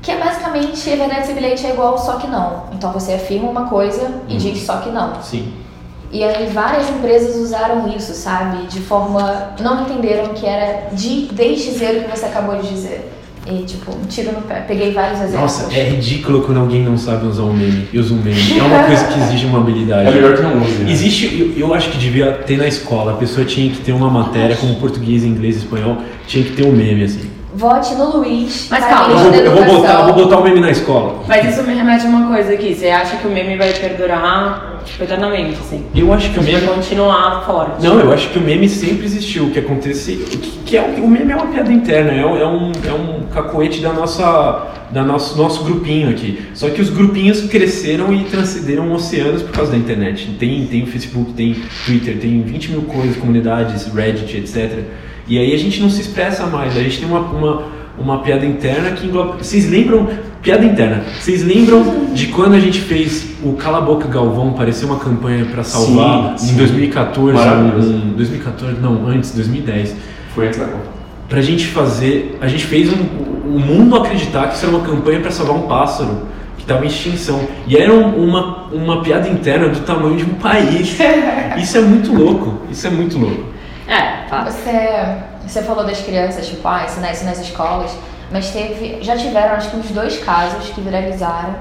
que 0.02 0.10
é 0.10 0.18
basicamente, 0.18 0.90
É 0.90 0.96
Verdade 0.96 1.22
Esse 1.22 1.32
Bilhete 1.32 1.66
é 1.66 1.70
igual 1.70 1.96
só 1.98 2.16
que 2.18 2.26
não. 2.26 2.64
Então 2.74 2.92
você 2.92 3.14
afirma 3.14 3.48
uma 3.50 3.68
coisa 3.68 4.20
e 4.28 4.34
Hum. 4.34 4.38
diz 4.38 4.58
só 4.66 4.76
que 4.78 4.90
não. 4.90 5.22
Sim. 5.22 5.54
E 6.10 6.24
aí 6.24 6.46
várias 6.46 6.88
empresas 6.88 7.36
usaram 7.36 7.86
isso, 7.88 8.12
sabe? 8.14 8.66
De 8.66 8.80
forma. 8.80 9.50
não 9.60 9.82
entenderam 9.82 10.28
que 10.34 10.46
era 10.46 10.88
de 10.92 11.28
desde 11.32 11.70
zero 11.72 12.04
que 12.04 12.10
você 12.16 12.26
acabou 12.26 12.56
de 12.56 12.68
dizer. 12.68 13.12
E 13.50 13.62
tipo, 13.64 13.92
um 13.92 14.06
tiro 14.06 14.32
no 14.32 14.42
pé. 14.42 14.64
Peguei 14.66 14.92
vários 14.92 15.20
exemplos. 15.20 15.40
Nossa, 15.40 15.74
é 15.74 15.88
ridículo 15.88 16.42
quando 16.42 16.58
alguém 16.58 16.82
não 16.82 16.98
sabe 16.98 17.26
usar 17.26 17.44
um 17.44 17.52
meme 17.52 17.88
e 17.92 17.98
usa 17.98 18.12
um 18.12 18.18
meme. 18.18 18.58
É 18.58 18.62
uma 18.62 18.84
coisa 18.84 19.04
que 19.06 19.18
exige 19.20 19.46
uma 19.46 19.58
habilidade. 19.58 20.08
É 20.08 20.10
melhor 20.10 20.36
que 20.36 20.42
não 20.42 20.60
use. 20.60 20.72
Né? 20.72 20.90
Existe, 20.90 21.54
eu, 21.56 21.68
eu 21.68 21.74
acho 21.74 21.90
que 21.90 21.96
devia 21.96 22.32
ter 22.32 22.58
na 22.58 22.66
escola, 22.66 23.12
a 23.12 23.16
pessoa 23.16 23.46
tinha 23.46 23.70
que 23.70 23.78
ter 23.78 23.92
uma 23.92 24.10
matéria 24.10 24.54
como 24.56 24.74
português, 24.76 25.24
inglês 25.24 25.56
espanhol, 25.56 25.96
tinha 26.26 26.44
que 26.44 26.52
ter 26.52 26.64
um 26.64 26.72
meme 26.72 27.04
assim. 27.04 27.30
Vote 27.54 27.94
no 27.94 28.18
Luiz. 28.18 28.68
Mas 28.70 28.84
calma, 28.84 29.14
Eu 29.14 29.18
vou, 29.18 29.34
eu 29.34 29.54
vou 29.54 29.76
botar, 29.76 30.00
eu 30.00 30.04
vou 30.04 30.24
botar 30.24 30.38
o 30.38 30.44
meme 30.44 30.60
na 30.60 30.70
escola. 30.70 31.24
Mas 31.26 31.52
isso 31.52 31.66
me 31.66 31.74
remete 31.74 32.06
a 32.06 32.08
uma 32.08 32.28
coisa 32.28 32.52
aqui. 32.52 32.74
Você 32.74 32.88
acha 32.88 33.16
que 33.16 33.26
o 33.26 33.30
meme 33.30 33.56
vai 33.56 33.72
perdurar 33.72 34.77
tipo, 34.88 35.04
eternamente, 35.04 35.58
assim? 35.60 35.84
Eu 35.94 36.12
acho 36.12 36.30
que 36.32 36.38
o 36.38 36.42
Vai 36.42 36.52
meme. 36.54 36.66
continuar 36.66 37.44
forte. 37.46 37.82
Não, 37.84 37.98
eu 38.00 38.12
acho 38.12 38.28
que 38.30 38.38
o 38.38 38.42
meme 38.42 38.68
sempre 38.68 39.04
existiu. 39.06 39.44
O 39.46 39.50
que 39.50 39.58
acontece. 39.58 40.12
o 40.14 40.24
Que, 40.38 40.38
que 40.66 40.76
é, 40.76 40.82
o 40.82 41.08
meme 41.08 41.32
é 41.32 41.36
uma 41.36 41.46
piada 41.46 41.72
interna, 41.72 42.12
é, 42.12 42.24
um- 42.26 42.36
é 42.36 42.46
um, 42.46 42.72
é 42.86 42.92
um 42.92 43.22
cacoete 43.32 43.80
da 43.80 43.92
nossa. 43.92 44.74
Da 44.90 45.04
nosso, 45.04 45.36
nosso 45.36 45.64
grupinho 45.64 46.08
aqui. 46.08 46.40
Só 46.54 46.70
que 46.70 46.80
os 46.80 46.88
grupinhos 46.88 47.42
cresceram 47.42 48.10
e 48.10 48.24
transcenderam 48.24 48.90
oceanos 48.94 49.42
por 49.42 49.52
causa 49.52 49.72
da 49.72 49.76
internet. 49.76 50.30
Tem, 50.38 50.64
tem 50.66 50.82
o 50.82 50.86
Facebook, 50.86 51.34
tem 51.34 51.56
Twitter, 51.84 52.16
tem 52.16 52.40
20 52.40 52.70
mil 52.70 52.82
coisas, 52.84 53.14
comunidades, 53.18 53.86
Reddit, 53.94 54.34
etc. 54.38 54.84
E 55.26 55.38
aí 55.38 55.52
a 55.52 55.58
gente 55.58 55.78
não 55.82 55.90
se 55.90 56.00
expressa 56.00 56.46
mais. 56.46 56.74
A 56.74 56.80
gente 56.82 57.00
tem 57.00 57.06
uma, 57.06 57.20
uma, 57.20 57.64
uma 58.00 58.18
piada 58.20 58.44
interna 58.46 58.90
que 58.92 59.06
engloba. 59.06 59.36
Vocês 59.38 59.68
lembram. 59.70 60.08
Piada 60.42 60.64
interna. 60.64 61.02
Vocês 61.20 61.42
lembram 61.44 62.06
de 62.14 62.28
quando 62.28 62.54
a 62.54 62.60
gente 62.60 62.80
fez 62.80 63.32
o 63.42 63.54
Cala 63.54 63.78
a 63.78 63.80
Boca 63.80 64.06
Galvão 64.06 64.52
parecer 64.52 64.84
uma 64.86 64.96
campanha 64.98 65.44
para 65.46 65.64
salvar 65.64 66.38
Sim, 66.38 66.46
em 66.46 66.48
sim. 66.50 66.56
2014? 66.56 67.36
Maravilhoso. 67.36 67.92
um- 67.92 68.12
2014, 68.14 68.80
não, 68.80 69.06
antes, 69.08 69.32
2010. 69.32 69.96
Foi 70.34 70.46
antes 70.46 70.58
da 70.60 70.66
Copa. 70.66 70.84
Pra 71.28 71.40
gente 71.42 71.66
fazer. 71.66 72.38
A 72.40 72.46
gente 72.46 72.64
fez 72.64 72.88
um, 72.92 73.02
o 73.52 73.58
mundo 73.58 73.96
acreditar 73.96 74.46
que 74.48 74.54
isso 74.54 74.64
era 74.64 74.76
uma 74.76 74.84
campanha 74.86 75.18
para 75.20 75.30
salvar 75.32 75.56
um 75.56 75.62
pássaro 75.62 76.22
que 76.56 76.62
estava 76.62 76.84
em 76.84 76.88
extinção. 76.88 77.40
E 77.66 77.76
era 77.76 77.92
um- 77.92 78.24
uma, 78.24 78.68
uma 78.72 79.02
piada 79.02 79.28
interna 79.28 79.68
do 79.68 79.80
tamanho 79.80 80.16
de 80.16 80.24
um 80.24 80.34
país. 80.34 80.96
Isso 81.60 81.76
é 81.78 81.80
muito 81.80 82.14
louco. 82.14 82.60
Isso 82.70 82.86
é 82.86 82.90
muito 82.90 83.18
louco. 83.18 83.42
É, 83.88 84.28
fala. 84.30 84.50
Você, 84.52 84.70
você 85.48 85.62
falou 85.62 85.84
das 85.84 86.00
crianças, 86.00 86.46
tipo, 86.46 86.66
ah, 86.68 86.84
ensinar 86.84 87.12
isso 87.12 87.24
nas 87.24 87.38
escolas, 87.40 87.90
mas 88.30 88.50
teve, 88.50 88.98
já 89.00 89.16
tiveram 89.16 89.54
acho 89.54 89.70
que 89.70 89.76
uns 89.76 89.90
dois 89.90 90.18
casos 90.18 90.68
que 90.70 90.80
viralizaram 90.80 91.54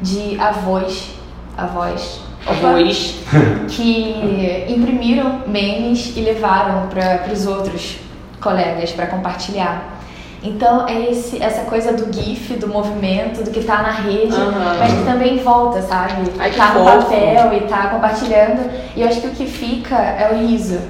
de 0.00 0.38
avós, 0.40 1.10
avós, 1.56 2.20
Avós. 2.46 3.16
que 3.68 4.64
imprimiram 4.68 5.42
memes 5.46 6.16
e 6.16 6.20
levaram 6.20 6.88
para 6.88 7.30
os 7.32 7.46
outros 7.46 7.98
colegas 8.40 8.92
para 8.92 9.06
compartilhar. 9.06 9.98
Então 10.42 10.88
é 10.88 11.10
esse, 11.10 11.42
essa 11.42 11.62
coisa 11.64 11.92
do 11.92 12.10
GIF, 12.10 12.54
do 12.54 12.66
movimento, 12.66 13.44
do 13.44 13.50
que 13.50 13.62
tá 13.62 13.82
na 13.82 13.90
rede, 13.90 14.34
Aham. 14.34 14.76
mas 14.78 14.92
que 14.94 15.04
também 15.04 15.36
volta, 15.38 15.82
sabe? 15.82 16.22
Ai, 16.38 16.50
tá 16.50 16.72
no 16.72 16.84
fofo. 16.84 17.10
papel 17.10 17.52
e 17.52 17.60
tá 17.68 17.88
compartilhando. 17.88 18.70
E 18.96 19.02
eu 19.02 19.08
acho 19.08 19.20
que 19.20 19.26
o 19.26 19.30
que 19.32 19.44
fica 19.44 19.96
é 19.96 20.30
o 20.32 20.38
riso. 20.46 20.80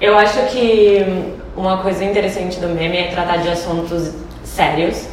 Eu 0.00 0.18
acho 0.18 0.36
que 0.46 1.32
uma 1.56 1.78
coisa 1.78 2.04
interessante 2.04 2.58
do 2.58 2.68
meme 2.68 2.96
é 2.96 3.10
tratar 3.10 3.38
de 3.38 3.48
assuntos 3.48 4.12
sérios 4.42 5.06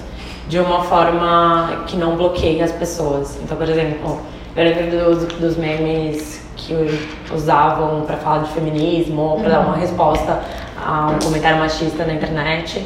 de 0.47 0.59
uma 0.59 0.83
forma 0.83 1.83
que 1.87 1.95
não 1.95 2.15
bloqueie 2.15 2.61
as 2.61 2.71
pessoas. 2.71 3.37
Então, 3.43 3.57
por 3.57 3.69
exemplo, 3.69 4.19
eu 4.55 4.63
lembro 4.63 5.15
dos, 5.15 5.25
dos 5.35 5.57
memes 5.57 6.41
que 6.55 6.73
usavam 7.33 8.01
para 8.01 8.17
falar 8.17 8.43
de 8.43 8.51
feminismo 8.51 9.21
ou 9.21 9.39
para 9.39 9.49
dar 9.49 9.59
uma 9.59 9.75
resposta 9.75 10.41
a 10.83 11.11
um 11.11 11.19
comentário 11.19 11.59
machista 11.59 12.03
na 12.05 12.13
internet. 12.13 12.85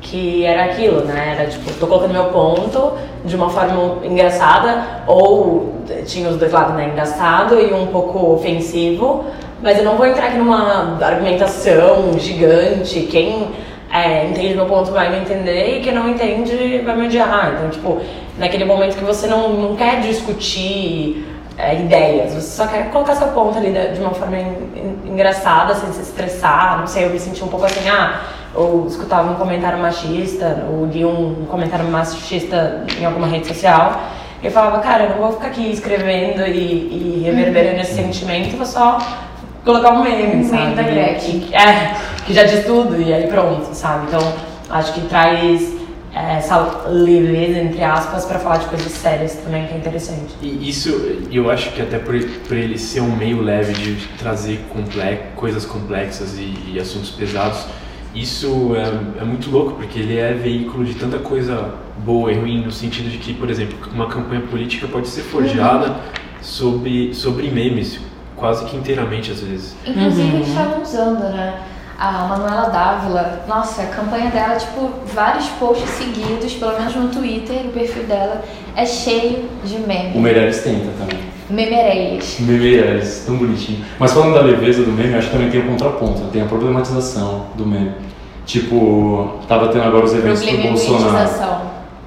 Que 0.00 0.44
era 0.44 0.64
aquilo, 0.64 1.04
né? 1.04 1.36
Era 1.38 1.48
tipo, 1.48 1.72
tô 1.74 1.86
colocando 1.86 2.12
meu 2.12 2.24
ponto 2.24 2.94
de 3.24 3.36
uma 3.36 3.48
forma 3.48 4.04
engraçada, 4.04 5.04
ou 5.06 5.76
tinha 6.06 6.28
os 6.28 6.36
dois 6.36 6.50
lados, 6.50 6.74
né? 6.74 6.88
Engraçado 6.88 7.54
e 7.54 7.72
um 7.72 7.86
pouco 7.86 8.32
ofensivo, 8.32 9.24
mas 9.62 9.78
eu 9.78 9.84
não 9.84 9.96
vou 9.96 10.06
entrar 10.06 10.26
aqui 10.26 10.38
numa 10.38 10.98
argumentação 11.00 12.18
gigante. 12.18 13.00
Quem 13.10 13.48
é, 13.92 14.26
entende 14.26 14.54
meu 14.54 14.66
ponto 14.66 14.90
vai 14.90 15.10
me 15.10 15.18
entender 15.18 15.78
e 15.78 15.80
quem 15.82 15.92
não 15.92 16.08
entende 16.08 16.78
vai 16.84 16.96
me 16.96 17.06
odiar. 17.06 17.54
Então, 17.54 17.70
tipo, 17.70 18.00
naquele 18.38 18.64
momento 18.64 18.96
que 18.96 19.04
você 19.04 19.26
não, 19.26 19.50
não 19.52 19.76
quer 19.76 20.00
discutir 20.00 21.26
é, 21.58 21.74
ideias, 21.76 22.32
você 22.32 22.40
só 22.56 22.66
quer 22.66 22.90
colocar 22.90 23.14
seu 23.14 23.28
ponto 23.28 23.56
ali 23.58 23.70
de 23.92 24.00
uma 24.00 24.10
forma 24.14 24.38
en- 24.38 24.56
en- 24.74 25.10
engraçada, 25.12 25.74
sem 25.74 25.92
se 25.92 26.00
estressar. 26.00 26.78
Não 26.80 26.86
sei, 26.86 27.04
eu 27.04 27.10
me 27.10 27.18
senti 27.18 27.44
um 27.44 27.48
pouco 27.48 27.66
assim, 27.66 27.88
ah, 27.88 28.20
ou 28.54 28.86
escutava 28.86 29.30
um 29.30 29.34
comentário 29.34 29.78
machista, 29.78 30.64
ou 30.70 30.86
li 30.86 31.04
um 31.04 31.46
comentário 31.50 31.84
machista 31.86 32.84
em 33.00 33.04
alguma 33.04 33.26
rede 33.26 33.46
social. 33.46 34.00
Eu 34.42 34.50
falava, 34.50 34.80
cara, 34.80 35.04
eu 35.04 35.10
não 35.10 35.18
vou 35.18 35.32
ficar 35.34 35.48
aqui 35.48 35.70
escrevendo 35.70 36.44
e, 36.46 37.20
e 37.20 37.22
reverberando 37.24 37.80
esse 37.80 37.94
sentimento, 37.94 38.56
vou 38.56 38.66
só 38.66 38.98
colocar 39.64 39.92
um 39.92 40.02
meme, 40.02 40.44
Um 40.44 40.48
sabe? 40.48 40.62
meme 40.62 40.74
da 40.76 40.82
Gretchen. 40.82 41.48
É, 41.54 41.94
que 42.24 42.32
já 42.34 42.44
diz 42.44 42.64
tudo 42.64 43.00
e 43.00 43.12
aí 43.12 43.26
pronto, 43.26 43.74
sabe? 43.74 44.06
Então, 44.08 44.20
acho 44.70 44.92
que 44.94 45.00
traz 45.02 45.72
essa 46.14 46.84
leveza, 46.88 47.58
entre 47.58 47.82
aspas, 47.82 48.26
pra 48.26 48.38
falar 48.38 48.58
de 48.58 48.66
coisas 48.66 48.92
sérias 48.92 49.34
também, 49.36 49.66
que 49.66 49.72
é 49.74 49.78
interessante. 49.78 50.34
E 50.42 50.68
isso, 50.68 50.90
eu 51.30 51.50
acho 51.50 51.72
que 51.72 51.80
até 51.80 51.98
por, 51.98 52.14
por 52.46 52.56
ele 52.56 52.76
ser 52.78 53.00
um 53.00 53.16
meio 53.16 53.40
leve 53.40 53.72
de 53.72 53.96
trazer 54.18 54.60
comple- 54.72 55.18
coisas 55.36 55.64
complexas 55.64 56.36
e, 56.38 56.54
e 56.74 56.78
assuntos 56.78 57.10
pesados, 57.10 57.64
isso 58.14 58.72
é, 58.76 59.22
é 59.22 59.24
muito 59.24 59.50
louco, 59.50 59.72
porque 59.72 59.98
ele 60.00 60.18
é 60.18 60.34
veículo 60.34 60.84
de 60.84 60.92
tanta 60.94 61.18
coisa 61.18 61.70
boa 62.04 62.30
e 62.30 62.34
ruim, 62.38 62.62
no 62.62 62.70
sentido 62.70 63.08
de 63.08 63.16
que, 63.16 63.32
por 63.32 63.48
exemplo, 63.48 63.74
uma 63.90 64.06
campanha 64.06 64.42
política 64.42 64.86
pode 64.86 65.08
ser 65.08 65.22
forjada 65.22 65.96
sobre, 66.42 67.14
sobre 67.14 67.48
memes, 67.50 67.98
quase 68.42 68.64
que 68.64 68.76
inteiramente 68.76 69.30
às 69.30 69.40
vezes. 69.40 69.76
Inclusive, 69.86 70.34
eles 70.34 70.48
estavam 70.48 70.82
usando, 70.82 71.20
né? 71.32 71.60
A 71.96 72.26
Manuela 72.26 72.68
Dávila, 72.68 73.44
nossa, 73.46 73.82
a 73.82 73.86
campanha 73.86 74.28
dela, 74.32 74.56
tipo, 74.56 74.90
vários 75.14 75.46
posts 75.50 75.88
seguidos, 75.90 76.52
pelo 76.54 76.72
menos 76.72 76.96
no 76.96 77.08
Twitter, 77.08 77.58
o 77.66 77.68
perfil 77.68 78.02
dela 78.02 78.42
é 78.74 78.84
cheio 78.84 79.48
de 79.64 79.76
O 79.76 79.86
memes. 79.86 80.16
Meirelles 80.16 80.62
tenta 80.62 80.90
também. 80.98 81.20
Memereias. 81.48 82.40
O 82.40 82.42
Meirelles, 82.42 83.22
tão 83.24 83.36
bonitinho. 83.36 83.84
Mas 84.00 84.12
falando 84.12 84.34
da 84.34 84.40
leveza 84.40 84.82
do 84.82 84.90
meme, 84.90 85.14
acho 85.14 85.28
que 85.28 85.32
também 85.32 85.50
tem 85.50 85.60
o 85.60 85.66
contraponto, 85.68 86.22
tem 86.32 86.42
a 86.42 86.46
problematização 86.46 87.46
do 87.54 87.64
meme. 87.64 87.92
Tipo, 88.44 89.38
tava 89.46 89.68
tendo 89.68 89.84
agora 89.84 90.04
os 90.04 90.12
eventos 90.12 90.42
do 90.42 90.56
Bolsonaro. 90.56 91.04
Problematização. 91.04 91.60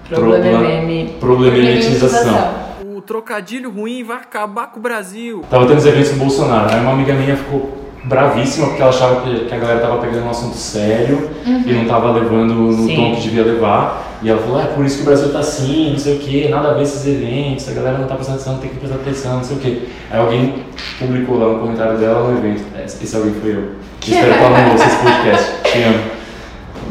Problema 0.10 0.68
é. 0.68 1.08
Problematização. 1.22 2.65
Trocadilho 3.06 3.70
ruim 3.72 4.04
vai 4.04 4.18
acabar 4.18 4.68
com 4.68 4.80
o 4.80 4.82
Brasil. 4.82 5.44
Tava 5.50 5.66
tendo 5.66 5.78
os 5.78 5.86
eventos 5.86 6.12
do 6.12 6.18
Bolsonaro. 6.18 6.74
Aí 6.74 6.82
uma 6.82 6.92
amiga 6.92 7.14
minha 7.14 7.38
ficou 7.38 7.86
bravíssima 8.04 8.68
porque 8.68 8.82
ela 8.82 8.92
achava 8.92 9.22
que, 9.22 9.46
que 9.46 9.54
a 9.54 9.58
galera 9.58 9.80
tava 9.80 9.98
pegando 9.98 10.26
um 10.26 10.30
assunto 10.30 10.56
sério 10.56 11.30
e 11.46 11.74
não 11.74 11.86
tava 11.86 12.12
levando 12.12 12.54
no 12.54 12.88
Sim. 12.88 12.96
tom 12.96 13.16
que 13.16 13.22
devia 13.22 13.44
levar. 13.44 14.18
E 14.22 14.30
ela 14.30 14.42
falou, 14.42 14.62
é 14.62 14.66
por 14.66 14.86
isso 14.86 14.98
que 14.98 15.04
o 15.04 15.06
Brasil 15.06 15.32
tá 15.32 15.40
assim, 15.40 15.92
não 15.92 16.00
sei 16.00 16.16
o 16.16 16.20
que, 16.20 16.48
nada 16.48 16.72
a 16.72 16.74
ver 16.74 16.84
esses 16.84 17.06
eventos, 17.06 17.68
a 17.70 17.74
galera 17.74 17.98
não 17.98 18.08
tá 18.08 18.16
prestando 18.16 18.40
atenção, 18.40 18.58
tem 18.60 18.70
que 18.70 18.78
prestar 18.78 18.96
atenção, 18.96 19.36
não 19.38 19.44
sei 19.44 19.58
o 19.58 19.60
que. 19.60 19.90
Aí 20.10 20.20
alguém 20.20 20.64
publicou 20.98 21.38
lá 21.38 21.54
no 21.54 21.60
comentário 21.60 21.98
dela 21.98 22.28
no 22.28 22.38
evento. 22.38 22.64
É, 22.76 22.86
Esse 22.86 23.16
alguém 23.16 23.34
foi 23.34 23.52
eu. 23.52 23.72
Espero 24.02 24.34
que 24.34 24.40
ela 24.40 24.62
não 24.62 24.72
ouça 24.74 24.86
esse 24.86 24.98
podcast. 24.98 25.52
Te 25.72 25.84
amo. 25.84 26.00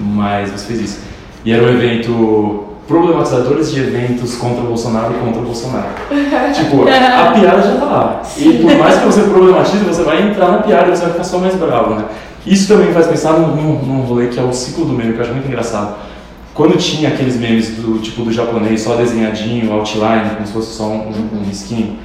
Mas 0.00 0.50
você 0.50 0.66
fez 0.66 0.80
isso. 0.80 1.00
E 1.44 1.52
era 1.52 1.62
um 1.62 1.68
evento 1.68 2.73
problematizadores 2.86 3.70
de 3.70 3.80
eventos 3.80 4.34
contra 4.36 4.62
o 4.62 4.66
Bolsonaro 4.66 5.14
e 5.14 5.18
contra 5.18 5.40
o 5.40 5.44
Bolsonaro. 5.44 5.88
tipo, 6.54 6.82
a 6.82 7.32
piada 7.32 7.62
já 7.62 7.76
tá 7.78 7.84
lá. 7.84 8.22
E 8.36 8.58
por 8.58 8.76
mais 8.76 8.98
que 8.98 9.06
você 9.06 9.22
problematize, 9.22 9.84
você 9.84 10.02
vai 10.02 10.28
entrar 10.28 10.52
na 10.52 10.58
piada 10.58 10.90
e 10.90 10.96
você 10.96 11.02
vai 11.02 11.12
ficar 11.12 11.24
só 11.24 11.38
mais 11.38 11.54
bravo, 11.54 11.94
né? 11.94 12.04
Isso 12.46 12.68
também 12.68 12.92
faz 12.92 13.06
pensar 13.06 13.32
num, 13.32 13.82
num, 13.82 14.00
rolê 14.02 14.26
que 14.26 14.38
é 14.38 14.42
o 14.42 14.52
ciclo 14.52 14.84
do 14.84 14.92
meme, 14.92 15.14
que 15.14 15.18
eu 15.18 15.24
acho 15.24 15.32
muito 15.32 15.48
engraçado. 15.48 15.96
Quando 16.52 16.76
tinha 16.76 17.08
aqueles 17.08 17.36
memes 17.36 17.70
do 17.70 17.98
tipo 17.98 18.22
do 18.22 18.30
japonês, 18.30 18.82
só 18.82 18.94
desenhadinho, 18.96 19.72
outline, 19.72 20.30
como 20.34 20.46
se 20.46 20.52
fosse 20.52 20.76
só 20.76 20.84
um, 20.84 21.08
um 21.08 21.44
risquinho, 21.44 21.96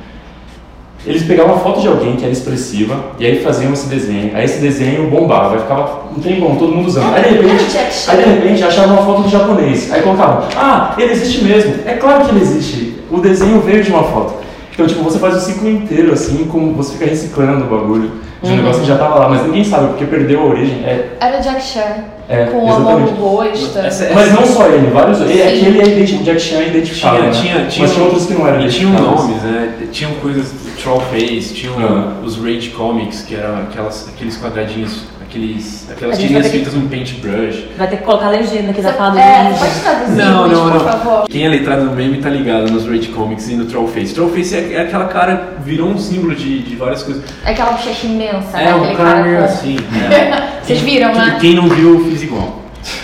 eles 1.06 1.24
pegavam 1.24 1.54
uma 1.54 1.62
foto 1.62 1.80
de 1.82 1.88
alguém 1.88 2.16
que 2.16 2.24
era 2.24 2.32
expressiva 2.32 2.98
e 3.18 3.26
aí 3.26 3.42
faziam 3.42 3.72
esse 3.74 3.88
desenho. 3.88 4.32
Aí 4.36 4.46
esse 4.46 4.60
desenho 4.60 5.10
bombava, 5.10 5.56
aí 5.56 5.62
ficava 5.62 6.02
um 6.16 6.20
tempão, 6.20 6.56
todo 6.56 6.74
mundo 6.74 6.88
usando. 6.88 7.14
Aí 7.16 7.24
de 7.24 7.30
repente, 7.30 7.78
aí, 8.08 8.18
de 8.18 8.30
repente 8.30 8.64
achavam 8.64 8.96
uma 8.96 9.06
foto 9.06 9.22
do 9.24 9.30
japonês. 9.30 9.92
Aí 9.92 10.02
colocavam, 10.02 10.44
ah, 10.56 10.94
ele 10.98 11.12
existe 11.14 11.44
mesmo. 11.44 11.76
É 11.86 11.94
claro 11.94 12.26
que 12.26 12.32
ele 12.32 12.42
existe. 12.42 13.00
O 13.10 13.20
desenho 13.20 13.60
veio 13.62 13.84
de 13.84 13.90
uma 13.92 14.04
foto. 14.04 14.36
Então, 14.74 14.88
tipo, 14.88 15.04
você 15.04 15.20
faz 15.20 15.36
o 15.36 15.40
ciclo 15.42 15.70
inteiro, 15.70 16.14
assim, 16.14 16.48
como 16.50 16.74
você 16.74 16.94
fica 16.94 17.06
reciclando 17.10 17.66
o 17.66 17.68
bagulho 17.68 18.12
de 18.42 18.48
um 18.48 18.52
Uhum. 18.52 18.56
negócio 18.58 18.82
que 18.82 18.88
já 18.88 18.98
tava 18.98 19.16
lá, 19.16 19.28
mas 19.28 19.44
ninguém 19.44 19.66
sabe, 19.66 19.88
porque 19.90 20.06
perdeu 20.06 20.40
a 20.40 20.46
origem. 20.46 20.86
É, 20.86 21.10
Era 21.20 21.38
o 21.40 21.42
Jack 21.42 21.62
Chan, 21.62 22.06
é 22.30 22.46
com 22.46 22.60
a 22.62 22.80
mão 22.80 23.00
no 23.00 23.06
exatamente. 23.08 23.20
rosto. 23.20 23.80
Mas 24.14 24.34
não 24.34 24.46
só 24.46 24.68
ele, 24.68 24.90
vários. 24.92 25.20
Ele, 25.20 25.42
é 25.42 25.52
que 25.52 25.66
ele 25.66 25.82
é 25.82 26.04
o 26.16 26.24
Jack 26.24 26.40
Chan 26.40 26.60
é 26.60 26.68
identificado. 26.70 27.18
Tinha, 27.18 27.26
né? 27.26 27.32
tinha, 27.32 27.66
tinha, 27.68 27.86
mas 27.86 27.94
tinha 27.94 28.06
outros 28.06 28.26
que 28.26 28.34
não 28.34 28.48
eram 28.48 28.62
e 28.62 28.70
tinham 28.70 28.94
nomes, 28.94 29.42
né? 29.42 29.74
Tinham 29.92 30.12
coisas, 30.22 30.54
Trollface, 30.82 31.54
tinham 31.54 31.76
Ah. 31.80 32.14
os 32.24 32.38
Rage 32.38 32.70
Comics, 32.70 33.22
que 33.24 33.36
eram 33.36 33.58
aquelas, 33.60 34.08
aqueles 34.10 34.38
quadradinhos, 34.38 35.04
aqueles, 35.22 35.88
aquelas 35.92 36.18
A 36.18 36.22
tirinhas 36.22 36.44
ter 36.44 36.50
que- 36.52 36.58
feitas 36.58 36.74
num 36.74 36.88
paintbrush. 36.88 37.66
Vai 37.78 37.88
ter 37.88 37.98
que 37.98 38.04
colocar 38.04 38.30
legenda 38.30 38.72
aqui 38.72 38.82
da 38.82 38.94
fala 38.94 39.12
do 39.12 39.20
É, 39.20 39.54
pode 39.60 39.80
traduzir, 39.82 40.16
Não, 40.18 40.42
Luiz, 40.48 40.58
não, 40.58 40.64
por 40.72 40.74
não. 40.74 40.80
favor. 40.80 41.24
Quem 41.30 41.46
é 41.46 41.50
letrado 41.50 41.84
no 41.86 41.92
meme 41.96 42.18
tá 42.18 42.30
ligado 42.30 42.72
nos 42.72 42.86
Rage 42.88 43.10
Comics 43.10 43.50
e 43.50 43.56
no 43.56 43.66
Trollface. 43.66 44.14
Trollface 44.14 44.56
é, 44.56 44.74
é 44.74 44.82
aquela 44.82 45.06
cara, 45.06 45.54
virou 45.64 45.90
um 45.90 45.98
símbolo 45.98 46.34
de, 46.36 46.60
de 46.60 46.76
várias 46.76 47.04
coisas. 47.04 47.24
É 47.46 47.52
aquela 47.52 47.72
bochecha 47.74 48.08
imensa, 48.08 48.58
né? 48.58 48.70
É, 48.70 48.76
um 48.76 48.96
cara 48.96 49.22
meio 49.24 49.38
com- 49.40 49.44
assim. 49.44 49.78
é. 50.12 50.60
Vocês 50.64 50.80
viram, 50.82 51.12
Quem- 51.12 51.22
né? 51.22 51.38
Quem 51.42 51.54
não 51.56 51.68
viu, 51.70 52.06
fiz 52.10 52.24
igual. 52.24 52.60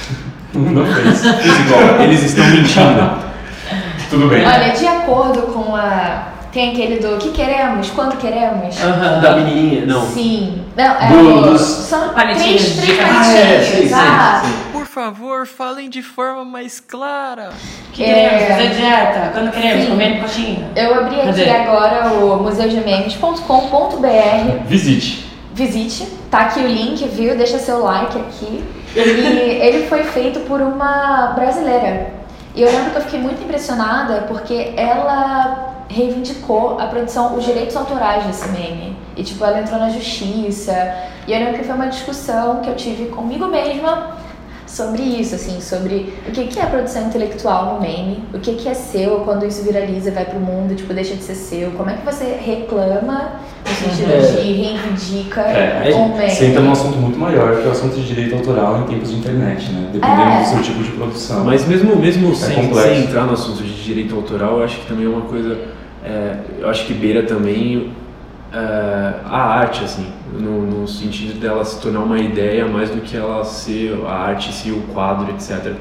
Não 0.53 0.85
fez. 0.85 1.19
Fiz 1.21 1.59
igual. 1.59 2.01
Eles 2.01 2.23
estão 2.23 2.45
mentindo. 2.45 3.25
Tudo 4.09 4.27
bem. 4.29 4.45
Olha, 4.45 4.69
de 4.71 4.87
acordo 4.87 5.41
com 5.51 5.75
a. 5.75 6.29
Tem 6.55 6.71
aquele 6.71 6.99
do 6.99 7.17
que 7.17 7.31
queremos, 7.31 7.89
quando 7.89 8.15
queremos. 8.17 8.77
Da 9.21 9.35
menininha, 9.35 9.85
não. 9.85 10.05
Sim. 10.05 10.63
Não, 10.73 10.85
é 10.85 11.09
dos 11.51 11.59
São 11.59 12.13
palitinhos 12.13 12.77
três. 12.77 12.97
Ah, 13.01 13.33
é, 13.35 13.61
sei, 13.61 13.93
ah, 13.93 14.41
sei. 14.41 14.53
Por 14.71 14.85
favor, 14.85 15.45
falem 15.45 15.89
de 15.89 16.01
forma 16.01 16.45
mais 16.45 16.79
clara. 16.79 17.49
Que 17.91 18.05
É. 18.05 18.29
queremos 18.29 18.47
fazer 18.47 18.69
dieta, 18.69 19.31
quando 19.33 19.51
queremos, 19.51 19.83
Sim. 19.83 19.89
comendo 19.91 20.21
coxinha. 20.21 20.71
eu 20.77 20.93
abri 20.95 21.15
aqui 21.19 21.25
Cadê? 21.25 21.49
agora 21.49 22.07
o 22.13 22.37
museudememes.com.br. 22.41 24.65
Visite. 24.65 25.25
Visite, 25.53 26.07
tá 26.31 26.39
aqui 26.39 26.61
o 26.61 26.67
link, 26.67 27.05
viu? 27.09 27.35
Deixa 27.35 27.59
seu 27.59 27.83
like 27.83 28.17
aqui. 28.17 28.63
E 28.95 28.99
ele 28.99 29.87
foi 29.87 30.03
feito 30.03 30.39
por 30.47 30.61
uma 30.61 31.33
brasileira. 31.35 32.13
E 32.55 32.61
eu 32.61 32.71
lembro 32.71 32.91
que 32.91 32.97
eu 32.97 33.01
fiquei 33.01 33.19
muito 33.19 33.43
impressionada 33.43 34.23
porque 34.29 34.71
ela 34.77 35.74
reivindicou 35.87 36.79
a 36.79 36.87
produção, 36.87 37.35
os 37.35 37.45
direitos 37.45 37.75
autorais 37.75 38.25
desse 38.25 38.47
meme. 38.49 38.97
E 39.15 39.23
tipo, 39.23 39.43
ela 39.43 39.59
entrou 39.59 39.79
na 39.79 39.89
justiça. 39.89 40.73
E 41.27 41.33
eu 41.33 41.39
lembro 41.39 41.59
que 41.59 41.63
foi 41.63 41.75
uma 41.75 41.87
discussão 41.87 42.61
que 42.61 42.69
eu 42.69 42.75
tive 42.75 43.07
comigo 43.07 43.47
mesma 43.47 44.17
sobre 44.75 45.01
isso, 45.01 45.35
assim, 45.35 45.61
sobre 45.61 46.13
o 46.27 46.31
que 46.31 46.47
que 46.47 46.59
é 46.59 46.65
produção 46.65 47.07
intelectual 47.07 47.75
no 47.75 47.81
meme, 47.81 48.23
o 48.33 48.39
que 48.39 48.55
que 48.55 48.67
é 48.67 48.73
seu 48.73 49.19
quando 49.21 49.45
isso 49.45 49.63
viraliza 49.63 50.09
e 50.09 50.11
vai 50.11 50.25
pro 50.25 50.39
mundo, 50.39 50.75
tipo, 50.75 50.93
deixa 50.93 51.15
de 51.15 51.23
ser 51.23 51.35
seu, 51.35 51.71
como 51.71 51.89
é 51.89 51.93
que 51.93 52.05
você 52.05 52.37
reclama 52.43 53.31
no 53.65 53.73
sentido 53.73 54.11
É. 54.11 54.41
de 54.41 54.51
reivindica 54.51 55.41
É, 55.41 55.91
o 55.93 56.09
meme. 56.09 56.29
Você 56.29 56.45
entra 56.47 56.61
num 56.61 56.71
assunto 56.73 56.97
muito 56.97 57.17
maior, 57.17 57.55
que 57.55 57.63
é 57.65 57.67
o 57.67 57.71
assunto 57.71 57.95
de 57.95 58.03
direito 58.05 58.35
autoral 58.35 58.81
em 58.81 58.83
tempos 58.83 59.11
de 59.11 59.15
internet, 59.17 59.71
né? 59.71 59.89
Dependendo 59.93 60.21
É. 60.21 60.41
do 60.41 60.47
seu 60.49 60.61
tipo 60.61 60.83
de 60.83 60.91
produção. 60.91 61.45
Mas 61.45 61.65
mesmo, 61.65 61.95
mesmo 61.95 62.35
sem, 62.35 62.55
complexo. 62.55 62.89
sem 62.89 63.03
entrar 63.03 63.23
no 63.25 63.33
assunto 63.33 63.63
de 63.63 63.83
direito 63.83 64.13
autoral, 64.13 64.57
eu 64.59 64.65
acho 64.65 64.79
que 64.81 64.87
também 64.87 65.05
é 65.05 65.09
uma 65.09 65.21
coisa. 65.21 65.57
é, 66.07 66.35
eu 66.59 66.69
acho 66.69 66.85
que 66.85 66.93
beira 66.93 67.23
também 67.23 67.91
é, 68.55 69.13
a 69.25 69.37
arte, 69.37 69.83
assim, 69.83 70.05
no, 70.31 70.61
no 70.65 70.87
sentido 70.87 71.37
dela 71.39 71.65
se 71.65 71.81
tornar 71.81 71.99
uma 71.99 72.17
ideia 72.17 72.65
mais 72.65 72.89
do 72.89 73.01
que 73.01 73.17
ela 73.17 73.43
ser 73.43 73.99
a 74.05 74.13
arte 74.13 74.53
si, 74.53 74.71
o 74.71 74.81
quadro, 74.93 75.29
etc. 75.33 75.73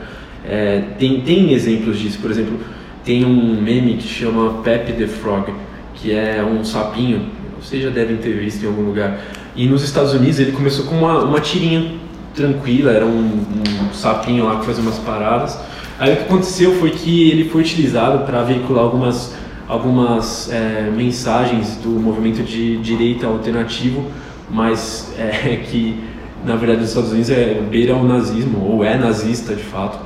É, 0.45 0.83
tem, 0.99 1.21
tem 1.21 1.53
exemplos 1.53 1.99
disso, 1.99 2.19
por 2.21 2.31
exemplo, 2.31 2.59
tem 3.05 3.25
um 3.25 3.61
meme 3.63 3.97
que 3.97 4.09
chama 4.09 4.63
Pepe 4.63 4.93
the 4.93 5.07
Frog, 5.07 5.53
que 5.95 6.13
é 6.13 6.43
um 6.43 6.65
sapinho, 6.65 7.29
vocês 7.63 7.83
já 7.83 7.91
devem 7.91 8.17
ter 8.17 8.33
visto 8.33 8.65
em 8.65 8.67
algum 8.67 8.83
lugar. 8.83 9.21
E 9.55 9.67
nos 9.67 9.85
Estados 9.85 10.13
Unidos 10.13 10.41
ele 10.41 10.51
começou 10.51 10.87
com 10.87 10.97
uma, 10.97 11.23
uma 11.23 11.41
tirinha 11.41 11.93
tranquila, 12.35 12.91
era 12.91 13.07
um, 13.07 13.45
um 13.89 13.95
sapinho 13.95 14.45
lá 14.45 14.59
que 14.59 14.67
fazia 14.67 14.83
umas 14.83 14.99
paradas. 14.99 15.59
Aí 15.99 16.13
o 16.13 16.17
que 16.17 16.23
aconteceu 16.25 16.75
foi 16.81 16.91
que 16.91 17.31
ele 17.31 17.49
foi 17.49 17.61
utilizado 17.61 18.27
para 18.27 18.43
veicular 18.43 18.83
algumas, 18.83 19.35
algumas 19.69 20.51
é, 20.53 20.91
mensagens 20.95 21.77
do 21.77 21.89
movimento 21.91 22.43
de 22.43 22.77
direita 22.79 23.27
alternativo, 23.27 24.05
mas 24.51 25.13
é, 25.19 25.57
que 25.71 26.03
na 26.45 26.57
verdade 26.57 26.81
nos 26.81 26.91
Estados 26.91 27.11
Unidos 27.11 27.31
é 27.31 27.61
beira 27.71 27.95
o 27.95 28.07
nazismo, 28.07 28.65
ou 28.67 28.85
é 28.85 28.97
nazista 28.97 29.55
de 29.55 29.63
fato. 29.63 29.99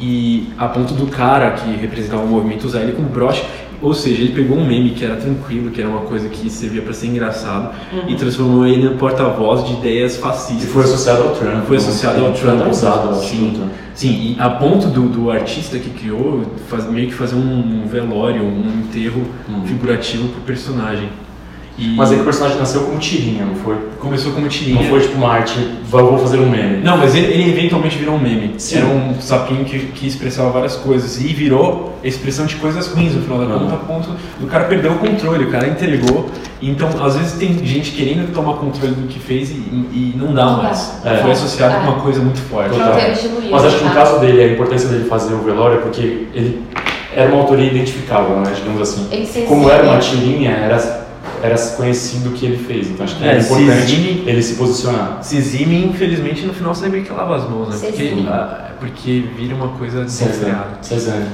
E 0.00 0.52
a 0.56 0.68
ponto 0.68 0.94
do 0.94 1.06
cara 1.06 1.50
que 1.52 1.70
representava 1.76 2.22
o 2.22 2.26
movimento 2.26 2.64
usar 2.64 2.82
ele 2.82 2.92
como 2.92 3.08
broche. 3.08 3.44
Ou 3.80 3.94
seja, 3.94 4.22
ele 4.22 4.32
pegou 4.32 4.56
um 4.58 4.66
meme 4.66 4.90
que 4.90 5.04
era 5.04 5.16
tranquilo, 5.16 5.70
que 5.70 5.80
era 5.80 5.88
uma 5.88 6.00
coisa 6.00 6.28
que 6.28 6.50
servia 6.50 6.82
para 6.82 6.92
ser 6.92 7.06
engraçado, 7.06 7.70
e 8.08 8.14
transformou 8.16 8.66
ele 8.66 8.88
no 8.88 8.96
porta-voz 8.96 9.64
de 9.66 9.74
ideias 9.74 10.16
fascistas. 10.16 10.64
E 10.64 10.66
foi 10.72 10.82
associado 10.84 11.22
ao 11.22 11.30
Trump. 11.34 11.64
Foi 11.66 11.76
né? 11.76 11.82
associado 11.82 12.20
ao 12.20 12.30
Ele 12.30 12.38
Trump. 12.38 12.58
tá 12.62 12.68
usado, 12.68 13.14
sim, 13.22 13.52
Trump. 13.54 13.70
sim, 13.94 14.08
e 14.08 14.36
a 14.40 14.50
ponto 14.50 14.88
do, 14.88 15.08
do 15.08 15.30
artista 15.30 15.78
que 15.78 15.90
criou 15.90 16.42
faz- 16.68 16.90
meio 16.90 17.06
que 17.06 17.14
fazer 17.14 17.36
um 17.36 17.86
velório, 17.86 18.42
um 18.42 18.80
enterro 18.80 19.22
Hum. 19.48 19.62
figurativo 19.64 20.28
pro 20.28 20.40
personagem. 20.42 21.08
E 21.78 21.94
Mas 21.94 22.10
é 22.10 22.16
que 22.16 22.22
o 22.22 22.24
personagem 22.24 22.58
nasceu 22.58 22.82
como 22.82 22.98
tirinha, 22.98 23.44
não 23.44 23.54
foi? 23.54 23.76
começou 24.00 24.32
como 24.32 24.48
tirinha. 24.48 24.82
Não 24.82 24.90
foi 24.90 25.00
tipo 25.00 25.16
uma 25.16 25.28
arte, 25.32 25.58
vou 25.84 26.18
fazer 26.18 26.38
um 26.38 26.48
meme. 26.48 26.82
Não, 26.82 26.96
mas 26.96 27.14
ele, 27.14 27.26
ele 27.26 27.50
eventualmente 27.50 27.98
virou 27.98 28.14
um 28.14 28.18
meme. 28.18 28.54
Sim. 28.56 28.78
Era 28.78 28.86
um 28.86 29.20
sapinho 29.20 29.64
que, 29.64 29.78
que 29.78 30.06
expressava 30.06 30.50
várias 30.50 30.76
coisas. 30.76 31.20
E 31.20 31.28
virou 31.28 31.98
expressão 32.02 32.46
de 32.46 32.56
coisas 32.56 32.86
ruins 32.88 33.14
no 33.14 33.22
final 33.22 33.38
da 33.40 33.46
conta, 33.46 33.74
a 33.74 33.78
ponto 33.78 34.08
do 34.40 34.46
cara 34.46 34.64
perder 34.64 34.90
o 34.90 34.94
controle, 34.96 35.44
o 35.44 35.50
cara 35.50 35.68
entregou. 35.68 36.28
Então, 36.62 36.88
às 37.04 37.16
vezes 37.16 37.32
tem 37.34 37.64
gente 37.64 37.92
querendo 37.92 38.32
tomar 38.32 38.54
controle 38.54 38.94
do 38.94 39.08
que 39.08 39.18
fez 39.18 39.50
e, 39.50 39.54
e 39.54 40.14
não 40.16 40.32
dá 40.34 40.46
mais. 40.46 41.00
É. 41.04 41.18
Foi 41.18 41.32
associado 41.32 41.74
É. 41.74 41.78
com 41.78 41.92
uma 41.92 42.00
coisa 42.00 42.20
muito 42.20 42.40
forte. 42.40 42.70
Total. 42.70 42.94
Mas 43.50 43.64
acho 43.64 43.78
que 43.78 43.84
no 43.84 43.90
tá? 43.90 43.96
caso 43.96 44.20
dele, 44.20 44.42
a 44.42 44.52
importância 44.52 44.88
dele 44.88 45.04
fazer 45.04 45.34
o 45.34 45.38
velório 45.38 45.78
é 45.78 45.80
porque 45.80 46.26
ele 46.34 46.62
era 47.14 47.30
uma 47.32 47.40
autoria 47.42 47.66
identificável, 47.70 48.36
né? 48.36 48.52
Digamos 48.54 48.80
assim. 48.80 49.08
Como 49.46 49.68
era 49.68 49.82
uma 49.84 49.98
tirinha, 49.98 50.50
era, 50.50 51.07
era 51.42 51.56
conhecido 51.76 52.30
o 52.30 52.32
que 52.32 52.46
ele 52.46 52.58
fez. 52.58 52.88
Então 52.88 53.04
acho 53.04 53.16
que 53.16 53.24
É, 53.24 53.36
é, 53.36 53.38
importante 53.38 54.24
ele 54.26 54.42
se 54.42 54.54
posicionar. 54.54 55.18
Se 55.22 55.36
exime, 55.36 55.84
infelizmente, 55.86 56.46
no 56.46 56.54
final 56.54 56.74
você 56.74 56.88
meio 56.88 57.04
que 57.04 57.12
lava 57.12 57.36
as 57.36 57.48
mãos, 57.48 57.68
né? 57.68 57.76
Porque, 57.80 58.14
ah, 58.28 58.70
porque 58.78 59.24
vira 59.36 59.54
uma 59.54 59.68
coisa. 59.68 60.08
Cezanne. 60.08 61.26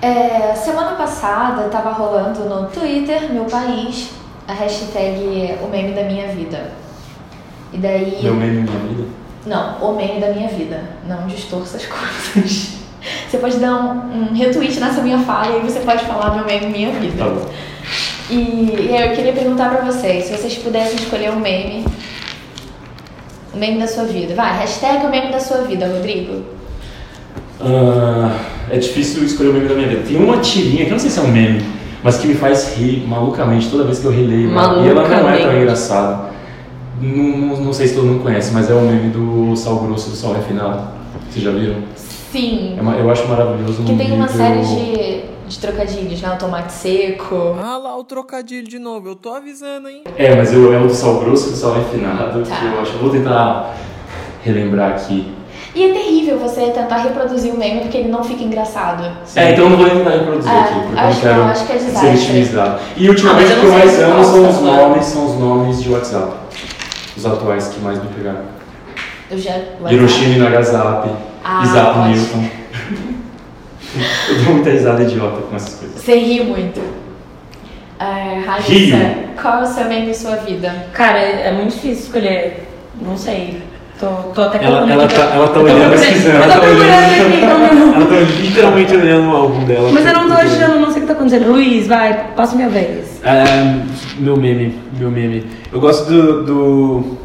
É, 0.00 0.54
semana 0.54 0.92
passada 0.92 1.68
tava 1.68 1.90
rolando 1.90 2.44
no 2.44 2.68
Twitter, 2.68 3.32
meu 3.32 3.46
país, 3.46 4.10
a 4.46 4.52
hashtag 4.52 5.56
o 5.62 5.68
meme 5.68 5.92
da 5.92 6.04
minha 6.04 6.28
vida. 6.28 6.72
E 7.72 7.78
daí. 7.78 8.18
Meu 8.22 8.34
meme, 8.34 8.62
minha 8.62 8.78
vida. 8.78 9.04
Não, 9.46 9.78
o 9.78 9.96
meme 9.96 10.20
da 10.20 10.30
minha 10.30 10.48
vida. 10.48 10.82
Não 11.06 11.26
distorça 11.26 11.76
as 11.76 11.86
coisas. 12.34 12.78
Você 13.28 13.38
pode 13.38 13.58
dar 13.58 13.76
um, 13.76 14.30
um 14.30 14.34
retweet 14.34 14.78
nessa 14.80 15.02
minha 15.02 15.18
fala 15.20 15.48
e 15.48 15.56
aí 15.56 15.62
você 15.62 15.80
pode 15.80 16.04
falar 16.04 16.34
meu 16.34 16.44
meme 16.44 16.66
minha 16.66 16.92
vida. 16.92 17.24
Tá 17.24 17.30
bom. 17.30 17.46
E, 18.30 18.90
eu 18.90 19.14
queria 19.16 19.32
perguntar 19.32 19.70
pra 19.70 19.84
vocês, 19.90 20.24
se 20.24 20.36
vocês 20.36 20.54
pudessem 20.58 20.96
escolher 20.96 21.30
um 21.30 21.40
meme, 21.40 21.84
o 23.54 23.56
meme 23.56 23.78
da 23.78 23.86
sua 23.86 24.04
vida. 24.04 24.34
Vai, 24.34 24.58
hashtag 24.58 25.06
o 25.06 25.10
meme 25.10 25.32
da 25.32 25.40
sua 25.40 25.58
vida, 25.62 25.86
Rodrigo. 25.86 26.42
Ah, 27.60 28.36
é 28.70 28.76
difícil 28.78 29.24
escolher 29.24 29.48
o 29.48 29.52
meme 29.54 29.68
da 29.68 29.74
minha 29.74 29.88
vida. 29.88 30.02
Tem 30.06 30.16
uma 30.16 30.38
tirinha, 30.38 30.84
que 30.84 30.90
eu 30.90 30.92
não 30.92 30.98
sei 30.98 31.10
se 31.10 31.18
é 31.18 31.22
um 31.22 31.28
meme, 31.28 31.62
mas 32.02 32.18
que 32.18 32.26
me 32.26 32.34
faz 32.34 32.76
rir 32.76 33.04
malucamente 33.06 33.68
toda 33.70 33.84
vez 33.84 33.98
que 33.98 34.04
eu 34.04 34.10
releio. 34.12 34.50
E 34.50 34.88
ela 34.88 35.08
não 35.08 35.30
é 35.30 35.38
tão 35.38 35.56
engraçada. 35.60 36.28
Não, 37.00 37.16
não, 37.38 37.56
não 37.56 37.72
sei 37.72 37.86
se 37.88 37.94
todo 37.94 38.06
mundo 38.06 38.22
conhece, 38.22 38.52
mas 38.52 38.68
é 38.70 38.74
o 38.74 38.80
meme 38.82 39.08
do 39.10 39.56
sal 39.56 39.76
grosso 39.78 40.10
do 40.10 40.16
sal 40.16 40.34
refinado. 40.34 40.82
Vocês 41.30 41.44
já 41.44 41.50
viram? 41.50 41.76
Sim. 41.96 42.74
É 42.76 42.80
uma- 42.82 42.94
eu 42.96 43.10
acho 43.10 43.26
maravilhoso. 43.26 43.82
Que 43.84 43.94
tem 43.96 44.12
uma 44.12 44.28
série 44.28 44.60
de, 44.60 45.20
de 45.48 45.58
trocadilhos, 45.58 46.20
né? 46.20 46.30
O 46.34 46.36
tomate 46.38 46.72
seco. 46.72 47.56
Ah 47.62 47.78
lá 47.78 47.96
o 47.96 48.04
trocadilho 48.04 48.66
de 48.68 48.78
novo, 48.78 49.08
eu 49.08 49.16
tô 49.16 49.30
avisando, 49.34 49.88
hein? 49.88 50.02
É, 50.16 50.34
mas 50.36 50.52
eu, 50.52 50.72
é 50.72 50.78
o 50.78 50.86
do 50.86 50.94
sal 50.94 51.18
grosso 51.20 51.48
e 51.48 51.52
do 51.52 51.56
sal 51.56 51.74
refinado, 51.74 52.42
Tá. 52.44 52.56
que 52.56 52.64
eu 52.66 52.80
acho. 52.80 52.92
Eu 52.92 52.98
vou 52.98 53.10
tentar 53.10 53.74
relembrar 54.44 54.90
aqui. 54.92 55.32
E 55.74 55.82
é 55.84 55.92
terrível 55.92 56.38
você 56.38 56.62
tentar 56.70 56.96
reproduzir 56.98 57.52
o 57.52 57.58
meme 57.58 57.80
porque 57.82 57.98
ele 57.98 58.08
não 58.08 58.24
fica 58.24 58.42
engraçado. 58.42 59.04
É, 59.36 59.52
então 59.52 59.64
eu 59.64 59.70
não 59.70 59.76
vou 59.76 59.88
tentar 59.88 60.10
reproduzir 60.10 60.50
É, 60.50 60.58
aqui, 60.60 60.74
porque 60.80 61.00
eu 61.00 61.20
quero 61.20 61.36
não, 61.40 61.48
acho 61.48 61.66
que 61.66 61.72
é 61.72 61.78
ser 61.78 62.10
vitimizado. 62.16 62.80
E 62.96 63.08
ultimamente 63.08 63.52
Ah, 63.52 63.56
o 63.56 63.60
que 63.60 63.66
eu 63.66 63.70
não 63.70 63.78
mais 63.78 64.00
amo 64.00 64.24
são 64.24 64.48
os 64.48 64.60
né? 64.62 64.76
nomes, 64.76 65.04
são 65.06 65.26
os 65.26 65.38
nomes 65.38 65.82
de 65.82 65.90
WhatsApp. 65.90 66.32
Os 67.16 67.26
atuais 67.26 67.68
que 67.68 67.80
mais 67.80 68.02
me 68.02 68.08
pegaram. 68.10 68.44
Eu 69.30 69.38
já. 69.38 69.52
Hiroshima 69.90 70.34
e 70.36 70.38
Nagasaki, 70.38 71.10
Ah, 71.44 71.62
Isaac. 71.64 71.98
Newton. 72.08 72.48
eu 74.28 74.44
dou 74.44 74.54
muita 74.54 74.70
risada 74.70 75.02
idiota 75.02 75.42
com 75.42 75.56
essas 75.56 75.74
coisas. 75.74 76.00
Você 76.00 76.14
ri 76.18 76.42
muito. 76.44 76.80
É, 78.00 78.42
Raíssa, 78.46 78.70
Rio. 78.72 78.96
qual 79.40 79.58
é 79.60 79.62
o 79.62 79.66
seu 79.66 79.84
meme 79.86 80.06
da 80.06 80.14
sua 80.14 80.36
vida? 80.36 80.86
Cara, 80.92 81.18
é 81.18 81.50
muito 81.52 81.72
difícil 81.74 82.04
escolher. 82.04 82.68
Não 83.00 83.16
sei. 83.16 83.60
Tô, 83.98 84.06
tô 84.32 84.42
até 84.42 84.64
Ela, 84.64 84.88
ela, 84.88 85.08
tá, 85.08 85.22
ela 85.34 85.48
tá 85.48 85.58
olhando, 85.58 85.90
pesquisando, 85.90 86.36
Eu 86.36 86.42
ela 86.44 86.54
tô 86.54 86.60
tá 86.60 86.66
olhando. 86.68 87.40
pra 87.40 87.96
Ela 87.96 88.06
tá 88.06 88.40
literalmente 88.40 88.94
olhando 88.94 89.28
o 89.28 89.36
álbum 89.36 89.64
dela. 89.64 89.90
Mas 89.92 90.06
eu 90.06 90.12
não 90.12 90.28
tô 90.28 90.34
porque- 90.36 90.46
achando, 90.46 90.78
não 90.80 90.86
sei 90.92 90.98
o 90.98 91.00
que 91.00 91.06
tá 91.08 91.12
acontecendo. 91.14 91.50
Luiz, 91.50 91.88
vai, 91.88 92.28
passa 92.36 92.54
minha 92.54 92.68
vez. 92.68 93.20
É, 93.24 93.44
meu 94.20 94.36
meme, 94.36 94.78
meu 94.96 95.10
meme. 95.10 95.44
Eu 95.72 95.80
gosto 95.80 96.04
do, 96.08 96.44
do. 96.44 97.18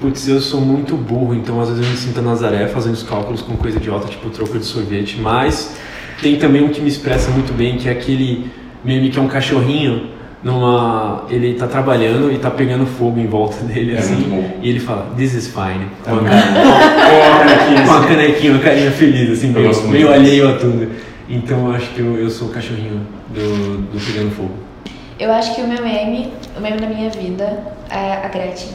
Putz, 0.00 0.28
eu 0.28 0.40
sou 0.40 0.60
muito 0.60 0.96
burro, 0.96 1.34
então 1.34 1.60
às 1.60 1.68
vezes 1.70 1.84
eu 1.84 1.90
me 1.90 1.96
sinto 1.96 2.18
a 2.20 2.22
Nazaré 2.22 2.68
fazendo 2.68 2.94
os 2.94 3.02
cálculos 3.02 3.40
com 3.42 3.56
coisa 3.56 3.78
idiota, 3.78 4.06
tipo 4.06 4.30
troco 4.30 4.56
de 4.58 4.64
sorvete. 4.64 5.18
Mas 5.20 5.74
tem 6.22 6.36
também 6.36 6.62
um 6.62 6.68
que 6.68 6.80
me 6.80 6.88
expressa 6.88 7.30
muito 7.30 7.52
bem, 7.52 7.76
que 7.76 7.88
é 7.88 7.92
aquele 7.92 8.46
meme 8.84 9.10
que 9.10 9.18
é 9.18 9.22
um 9.22 9.28
cachorrinho 9.28 10.06
numa. 10.42 11.24
Ele 11.28 11.54
tá 11.54 11.66
trabalhando 11.66 12.32
e 12.32 12.38
tá 12.38 12.50
pegando 12.50 12.86
fogo 12.86 13.18
em 13.20 13.26
volta 13.26 13.56
dele, 13.66 13.94
É 13.94 13.98
assim. 13.98 14.44
E 14.62 14.68
ele 14.70 14.80
fala, 14.80 15.08
This 15.16 15.34
is 15.34 15.48
fine. 15.48 15.86
Com 16.04 16.10
a 16.10 16.14
muito 16.14 16.30
cara- 16.30 17.84
com 17.86 17.92
a 17.92 18.06
canequinha, 18.06 18.52
uma 18.52 18.62
carinha 18.62 18.90
feliz, 18.90 19.30
assim, 19.30 19.48
Eu 19.54 19.60
meio, 19.62 19.88
meio 19.88 20.12
alheio 20.12 20.48
a 20.48 20.54
tudo. 20.56 20.88
Então 21.28 21.68
eu 21.68 21.74
acho 21.74 21.86
que 21.90 22.00
eu, 22.00 22.16
eu 22.16 22.30
sou 22.30 22.48
o 22.48 22.50
cachorrinho 22.50 23.06
do, 23.30 23.78
do 23.92 23.98
Pegando 24.06 24.30
Fogo. 24.32 24.50
Eu 25.18 25.32
acho 25.32 25.54
que 25.54 25.60
o 25.62 25.68
meu 25.68 25.82
meme, 25.82 26.32
o 26.56 26.60
meme 26.60 26.78
da 26.78 26.86
minha 26.88 27.08
vida 27.10 27.62
é 27.90 28.14
a 28.24 28.28
Gretchen. 28.28 28.72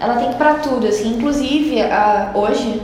Ela 0.00 0.16
tem 0.16 0.28
que 0.28 0.34
ir 0.34 0.36
pra 0.38 0.54
tudo, 0.54 0.86
assim. 0.86 1.14
Inclusive, 1.16 1.80
a- 1.80 2.32
hoje 2.34 2.80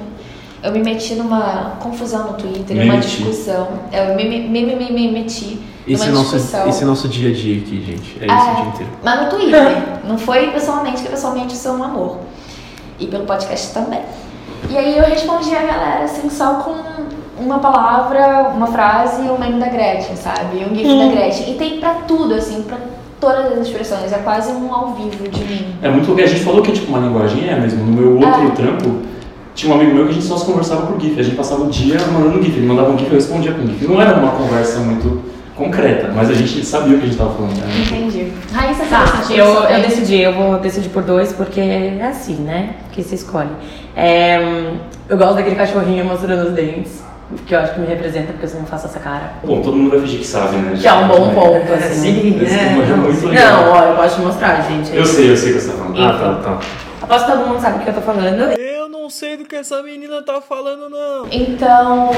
eu 0.63 0.73
me 0.73 0.81
meti 0.81 1.15
numa 1.15 1.77
confusão 1.81 2.29
no 2.29 2.35
Twitter, 2.35 2.77
Me 2.77 2.85
numa 2.85 2.95
meti. 2.99 3.17
discussão. 3.23 3.69
Eu 3.93 4.15
me, 4.15 4.25
me, 4.29 4.49
me, 4.49 4.75
me, 4.77 4.93
me 4.93 5.11
meti 5.13 5.59
Esse 5.89 6.05
é, 6.05 6.07
numa 6.07 6.19
nosso, 6.19 6.37
discussão. 6.37 6.69
esse 6.69 6.83
é 6.83 6.87
nosso 6.87 7.09
dia 7.09 7.31
a 7.31 7.33
dia 7.33 7.59
aqui, 7.59 7.83
gente. 7.85 8.19
É 8.21 8.27
isso 8.27 8.35
É, 8.49 8.53
o 8.53 8.55
dia 8.57 8.65
inteiro. 8.67 8.93
Mas 9.03 9.21
no 9.23 9.29
Twitter. 9.31 9.77
não 10.07 10.19
foi 10.19 10.49
pessoalmente, 10.51 11.03
que 11.03 11.09
pessoalmente 11.09 11.55
eu 11.55 11.61
sou 11.61 11.73
um 11.77 11.83
amor. 11.85 12.19
E 12.99 13.07
pelo 13.07 13.25
podcast 13.25 13.73
também. 13.73 14.01
E 14.69 14.77
aí 14.77 14.99
eu 14.99 15.05
respondi 15.05 15.55
a 15.57 15.63
galera, 15.63 16.05
assim, 16.05 16.29
só 16.29 16.55
com 16.57 16.75
uma 17.43 17.59
palavra, 17.61 18.51
uma 18.55 18.67
frase 18.67 19.23
e 19.23 19.31
um 19.31 19.39
meme 19.39 19.59
da 19.59 19.69
Gretchen, 19.69 20.15
sabe? 20.17 20.59
E 20.59 20.65
um 20.71 20.75
gif 20.77 20.99
da 20.99 21.07
Gretchen. 21.07 21.51
E 21.53 21.55
tem 21.57 21.81
pra 21.81 21.95
tudo, 22.07 22.35
assim, 22.35 22.63
pra 22.63 22.77
todas 23.19 23.53
as 23.59 23.67
expressões. 23.67 24.13
É 24.13 24.19
quase 24.19 24.53
um 24.53 24.73
ao 24.75 24.93
vivo 24.95 25.27
de 25.29 25.43
mim. 25.45 25.75
É 25.83 25.89
muito 25.89 26.13
o 26.13 26.15
que 26.15 26.21
a 26.23 26.27
gente 26.27 26.43
falou 26.43 26.61
que 26.61 26.71
é 26.71 26.75
tipo 26.75 26.89
uma 26.91 26.99
linguagem 26.99 27.49
é 27.49 27.59
mesmo. 27.59 27.83
No 27.87 27.93
meu 27.93 28.13
outro 28.17 28.29
Ah. 28.49 28.51
trampo, 28.55 28.97
tinha 29.55 29.73
um 29.73 29.77
amigo 29.79 29.95
meu 29.95 30.05
que 30.05 30.11
a 30.11 30.15
gente 30.15 30.27
só 30.27 30.37
se 30.37 30.45
conversava 30.47 30.87
por 30.87 31.01
GIF. 31.01 31.19
A 31.19 31.23
gente 31.23 31.37
passava 31.37 31.63
o 31.63 31.69
dia 31.71 31.97
mandando 32.13 32.43
GIF. 32.43 32.57
Ele 32.57 32.67
mandava 32.67 32.91
um 32.91 32.99
GIF 32.99 33.11
e 33.11 33.15
eu 33.15 33.19
respondia 33.21 33.53
com 33.53 33.67
GIF. 33.67 33.87
Não 33.87 34.01
era 34.01 34.17
uma 34.19 34.33
conversa 34.33 34.79
muito 34.81 35.23
concreta, 35.57 36.11
mas 36.17 36.31
a 36.31 36.33
gente 36.33 36.65
sabia 36.65 36.97
o 36.97 36.99
que 36.99 37.05
a 37.05 37.09
gente 37.09 37.19
tava 37.19 37.35
falando. 37.35 37.55
Né? 37.59 37.67
Entendi. 37.87 38.33
Raíssa, 38.53 38.85
você 38.85 38.89
Tá, 38.89 39.05
decidiu 39.05 39.45
eu, 39.45 39.55
eu 39.65 39.83
decidi, 39.83 40.21
eu 40.21 40.33
vou 40.33 40.59
decidir 40.59 40.89
por 40.89 41.03
dois, 41.03 41.33
porque 41.35 41.61
é 41.61 42.07
assim, 42.11 42.37
né? 42.37 42.77
Que 42.93 43.03
se 43.03 43.15
escolhe. 43.15 43.51
É, 43.95 44.71
eu 45.09 45.19
gosto 45.19 45.35
daquele 45.35 45.57
cachorrinho 45.57 46.03
mostrando 46.07 46.49
os 46.49 46.55
dentes, 46.55 47.03
que 47.47 47.55
eu 47.55 47.59
acho 47.61 47.75
que 47.75 47.81
me 47.81 47.87
representa, 47.87 48.29
porque 48.33 48.47
eu 48.47 48.49
sempre 48.49 48.69
faço 48.71 48.87
essa 48.87 49.01
cara. 49.01 49.35
Bom, 49.45 49.61
todo 49.61 49.77
mundo 49.77 49.91
vai 49.91 50.01
fingir 50.01 50.21
que 50.21 50.27
sabe, 50.27 50.57
né? 50.57 50.79
Que 50.81 50.89
é 50.89 50.93
um 50.95 51.09
bom 51.09 51.27
Mas- 51.27 51.35
ponto, 51.35 51.73
assim. 51.75 52.31
Né? 52.31 52.77
é 52.91 52.97
muito 52.97 53.27
legal. 53.29 53.65
Não, 53.67 53.73
ó, 53.73 53.83
eu 53.85 53.97
posso 53.97 54.17
te 54.17 54.23
mostrar, 54.23 54.63
gente. 54.63 54.97
Eu 54.97 55.05
sei, 55.05 55.31
eu 55.31 55.37
sei 55.37 55.51
o 55.51 55.55
que 55.57 55.61
você 55.61 55.71
tá 55.73 55.77
falando. 55.77 56.03
Ah, 56.03 56.13
tá, 56.13 56.35
tá. 56.43 56.59
Que 57.19 57.27
todo 57.27 57.47
mundo 57.49 57.61
sabe 57.61 57.79
o 57.79 57.81
que 57.81 57.89
eu 57.91 57.95
tô 57.95 58.01
falando. 58.01 58.41
Eu 58.59 58.89
não 58.89 59.11
sei 59.11 59.37
do 59.37 59.45
que 59.45 59.57
essa 59.57 59.83
menina 59.83 60.23
tá 60.23 60.41
falando, 60.41 60.89
não. 60.89 61.27
Então, 61.31 62.11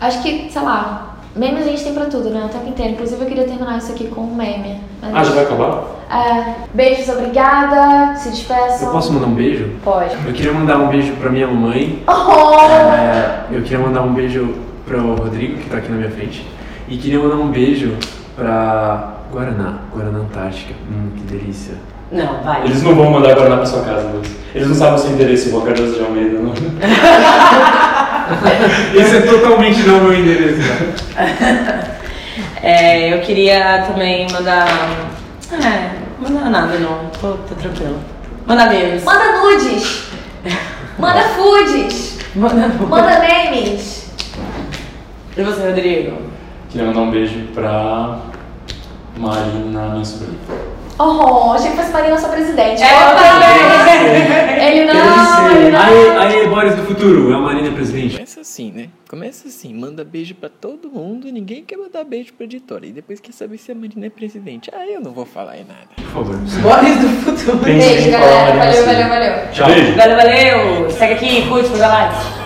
acho 0.00 0.22
que, 0.22 0.50
sei 0.50 0.62
lá, 0.62 1.16
memes 1.34 1.66
a 1.66 1.70
gente 1.70 1.84
tem 1.84 1.94
pra 1.94 2.06
tudo, 2.06 2.30
né? 2.30 2.44
O 2.46 2.48
tempo 2.48 2.68
inteiro. 2.68 2.92
Inclusive, 2.92 3.20
eu 3.22 3.28
queria 3.28 3.44
terminar 3.44 3.78
isso 3.78 3.92
aqui 3.92 4.08
com 4.08 4.22
um 4.22 4.34
meme. 4.34 4.80
Mas- 5.02 5.14
Ah, 5.14 5.24
já 5.24 5.30
vai 5.32 5.44
acabar? 5.44 5.82
É, 6.10 6.54
beijos, 6.72 7.08
obrigada. 7.08 8.14
Se 8.16 8.30
despeçam. 8.30 8.86
Eu 8.88 8.92
posso 8.92 9.12
mandar 9.12 9.26
um 9.26 9.34
beijo? 9.34 9.70
Pode. 9.84 10.14
Eu 10.26 10.32
queria 10.32 10.52
mandar 10.52 10.78
um 10.78 10.88
beijo 10.88 11.12
pra 11.16 11.30
minha 11.30 11.46
mamãe. 11.46 12.02
Oh! 12.06 12.92
É, 12.94 13.44
eu 13.50 13.62
queria 13.62 13.78
mandar 13.80 14.02
um 14.02 14.14
beijo 14.14 14.54
pro 14.86 15.14
Rodrigo, 15.14 15.58
que 15.58 15.68
tá 15.68 15.78
aqui 15.78 15.90
na 15.90 15.96
minha 15.96 16.10
frente. 16.10 16.46
E 16.88 16.96
queria 16.96 17.18
mandar 17.18 17.36
um 17.36 17.48
beijo 17.50 17.96
pra 18.36 19.14
Guaraná, 19.32 19.78
Guaraná 19.92 20.18
Antártica. 20.20 20.72
Hum, 20.88 21.10
que 21.16 21.22
delícia. 21.24 21.74
Não, 22.10 22.42
vai. 22.42 22.64
Eles 22.64 22.82
não 22.82 22.94
vão 22.94 23.10
mandar 23.10 23.34
Guaraná 23.34 23.56
pra 23.56 23.66
sua 23.66 23.82
casa, 23.82 24.08
Luiz. 24.08 24.28
Eles 24.54 24.68
não 24.68 24.74
sabem 24.74 24.94
o 24.94 24.98
seu 24.98 25.10
endereço, 25.10 25.48
igual 25.48 25.64
Carlos 25.64 25.94
de 25.94 26.00
Almeida, 26.04 26.38
não. 26.38 26.52
Esse 28.94 29.16
é 29.16 29.20
totalmente 29.22 29.82
não 29.82 30.00
meu 30.00 30.14
endereço. 30.14 30.60
É, 32.62 33.12
eu 33.12 33.20
queria 33.20 33.84
também 33.86 34.26
mandar. 34.32 34.66
É, 35.52 35.90
mandar 36.20 36.50
nada 36.50 36.78
não, 36.78 37.10
tô, 37.20 37.32
tô 37.34 37.54
tranquilo. 37.54 37.98
Mandar 38.46 38.70
memes. 38.70 39.04
Manda 39.04 39.40
nudes. 39.40 40.04
Manda 40.98 41.22
foods. 41.22 42.18
Manda 42.34 42.68
Manda 42.68 43.20
memes. 43.20 44.10
E 45.36 45.42
você, 45.42 45.68
Rodrigo? 45.68 46.16
Queria 46.70 46.86
mandar 46.86 47.00
um 47.00 47.10
beijo 47.10 47.46
pra 47.54 48.18
Marina, 49.16 49.88
minha 49.90 50.04
sobrinha. 50.04 50.38
Oh, 50.98 51.52
achei 51.52 51.72
que 51.72 51.76
fosse 51.76 51.92
Marina 51.92 52.18
sua 52.18 52.30
presidente. 52.30 52.82
É, 52.82 52.86
Opa! 52.86 53.20
eu 54.02 54.66
Ele 54.66 54.92
não, 54.92 55.50
ele 55.50 55.70
não. 55.70 55.80
Aí, 55.80 56.40
aí, 56.40 56.48
Boris 56.48 56.74
do 56.74 56.84
futuro, 56.84 57.32
é 57.32 57.34
a 57.34 57.38
Marina 57.38 57.70
presidente. 57.72 58.14
Começa 58.14 58.40
assim, 58.40 58.72
né? 58.72 58.88
Começa 59.08 59.48
assim, 59.48 59.74
manda 59.74 60.02
beijo 60.02 60.34
pra 60.34 60.48
todo 60.48 60.90
mundo, 60.90 61.30
ninguém 61.30 61.62
quer 61.62 61.76
mandar 61.76 62.02
beijo 62.02 62.32
pra 62.32 62.44
editora. 62.44 62.86
E 62.86 62.92
depois 62.92 63.20
quer 63.20 63.32
saber 63.32 63.58
se 63.58 63.70
a 63.70 63.74
Marina 63.74 64.06
é 64.06 64.10
presidente. 64.10 64.70
Ah, 64.72 64.86
eu 64.86 65.00
não 65.02 65.12
vou 65.12 65.26
falar 65.26 65.58
em 65.58 65.64
nada. 65.64 65.88
Por 65.96 66.04
favor. 66.04 66.36
Boris 66.36 66.98
do 66.98 67.08
futuro. 67.08 67.58
Beijo, 67.58 68.10
galera. 68.10 68.56
Valeu, 68.56 68.86
valeu, 68.86 69.08
valeu. 69.08 69.52
Tchau. 69.52 69.66
Beijo. 69.66 69.96
Valeu, 69.96 70.16
valeu. 70.16 70.90
Segue 70.90 71.12
aqui, 71.12 71.46
curte, 71.46 71.68
manda 71.70 71.88
like. 71.88 72.45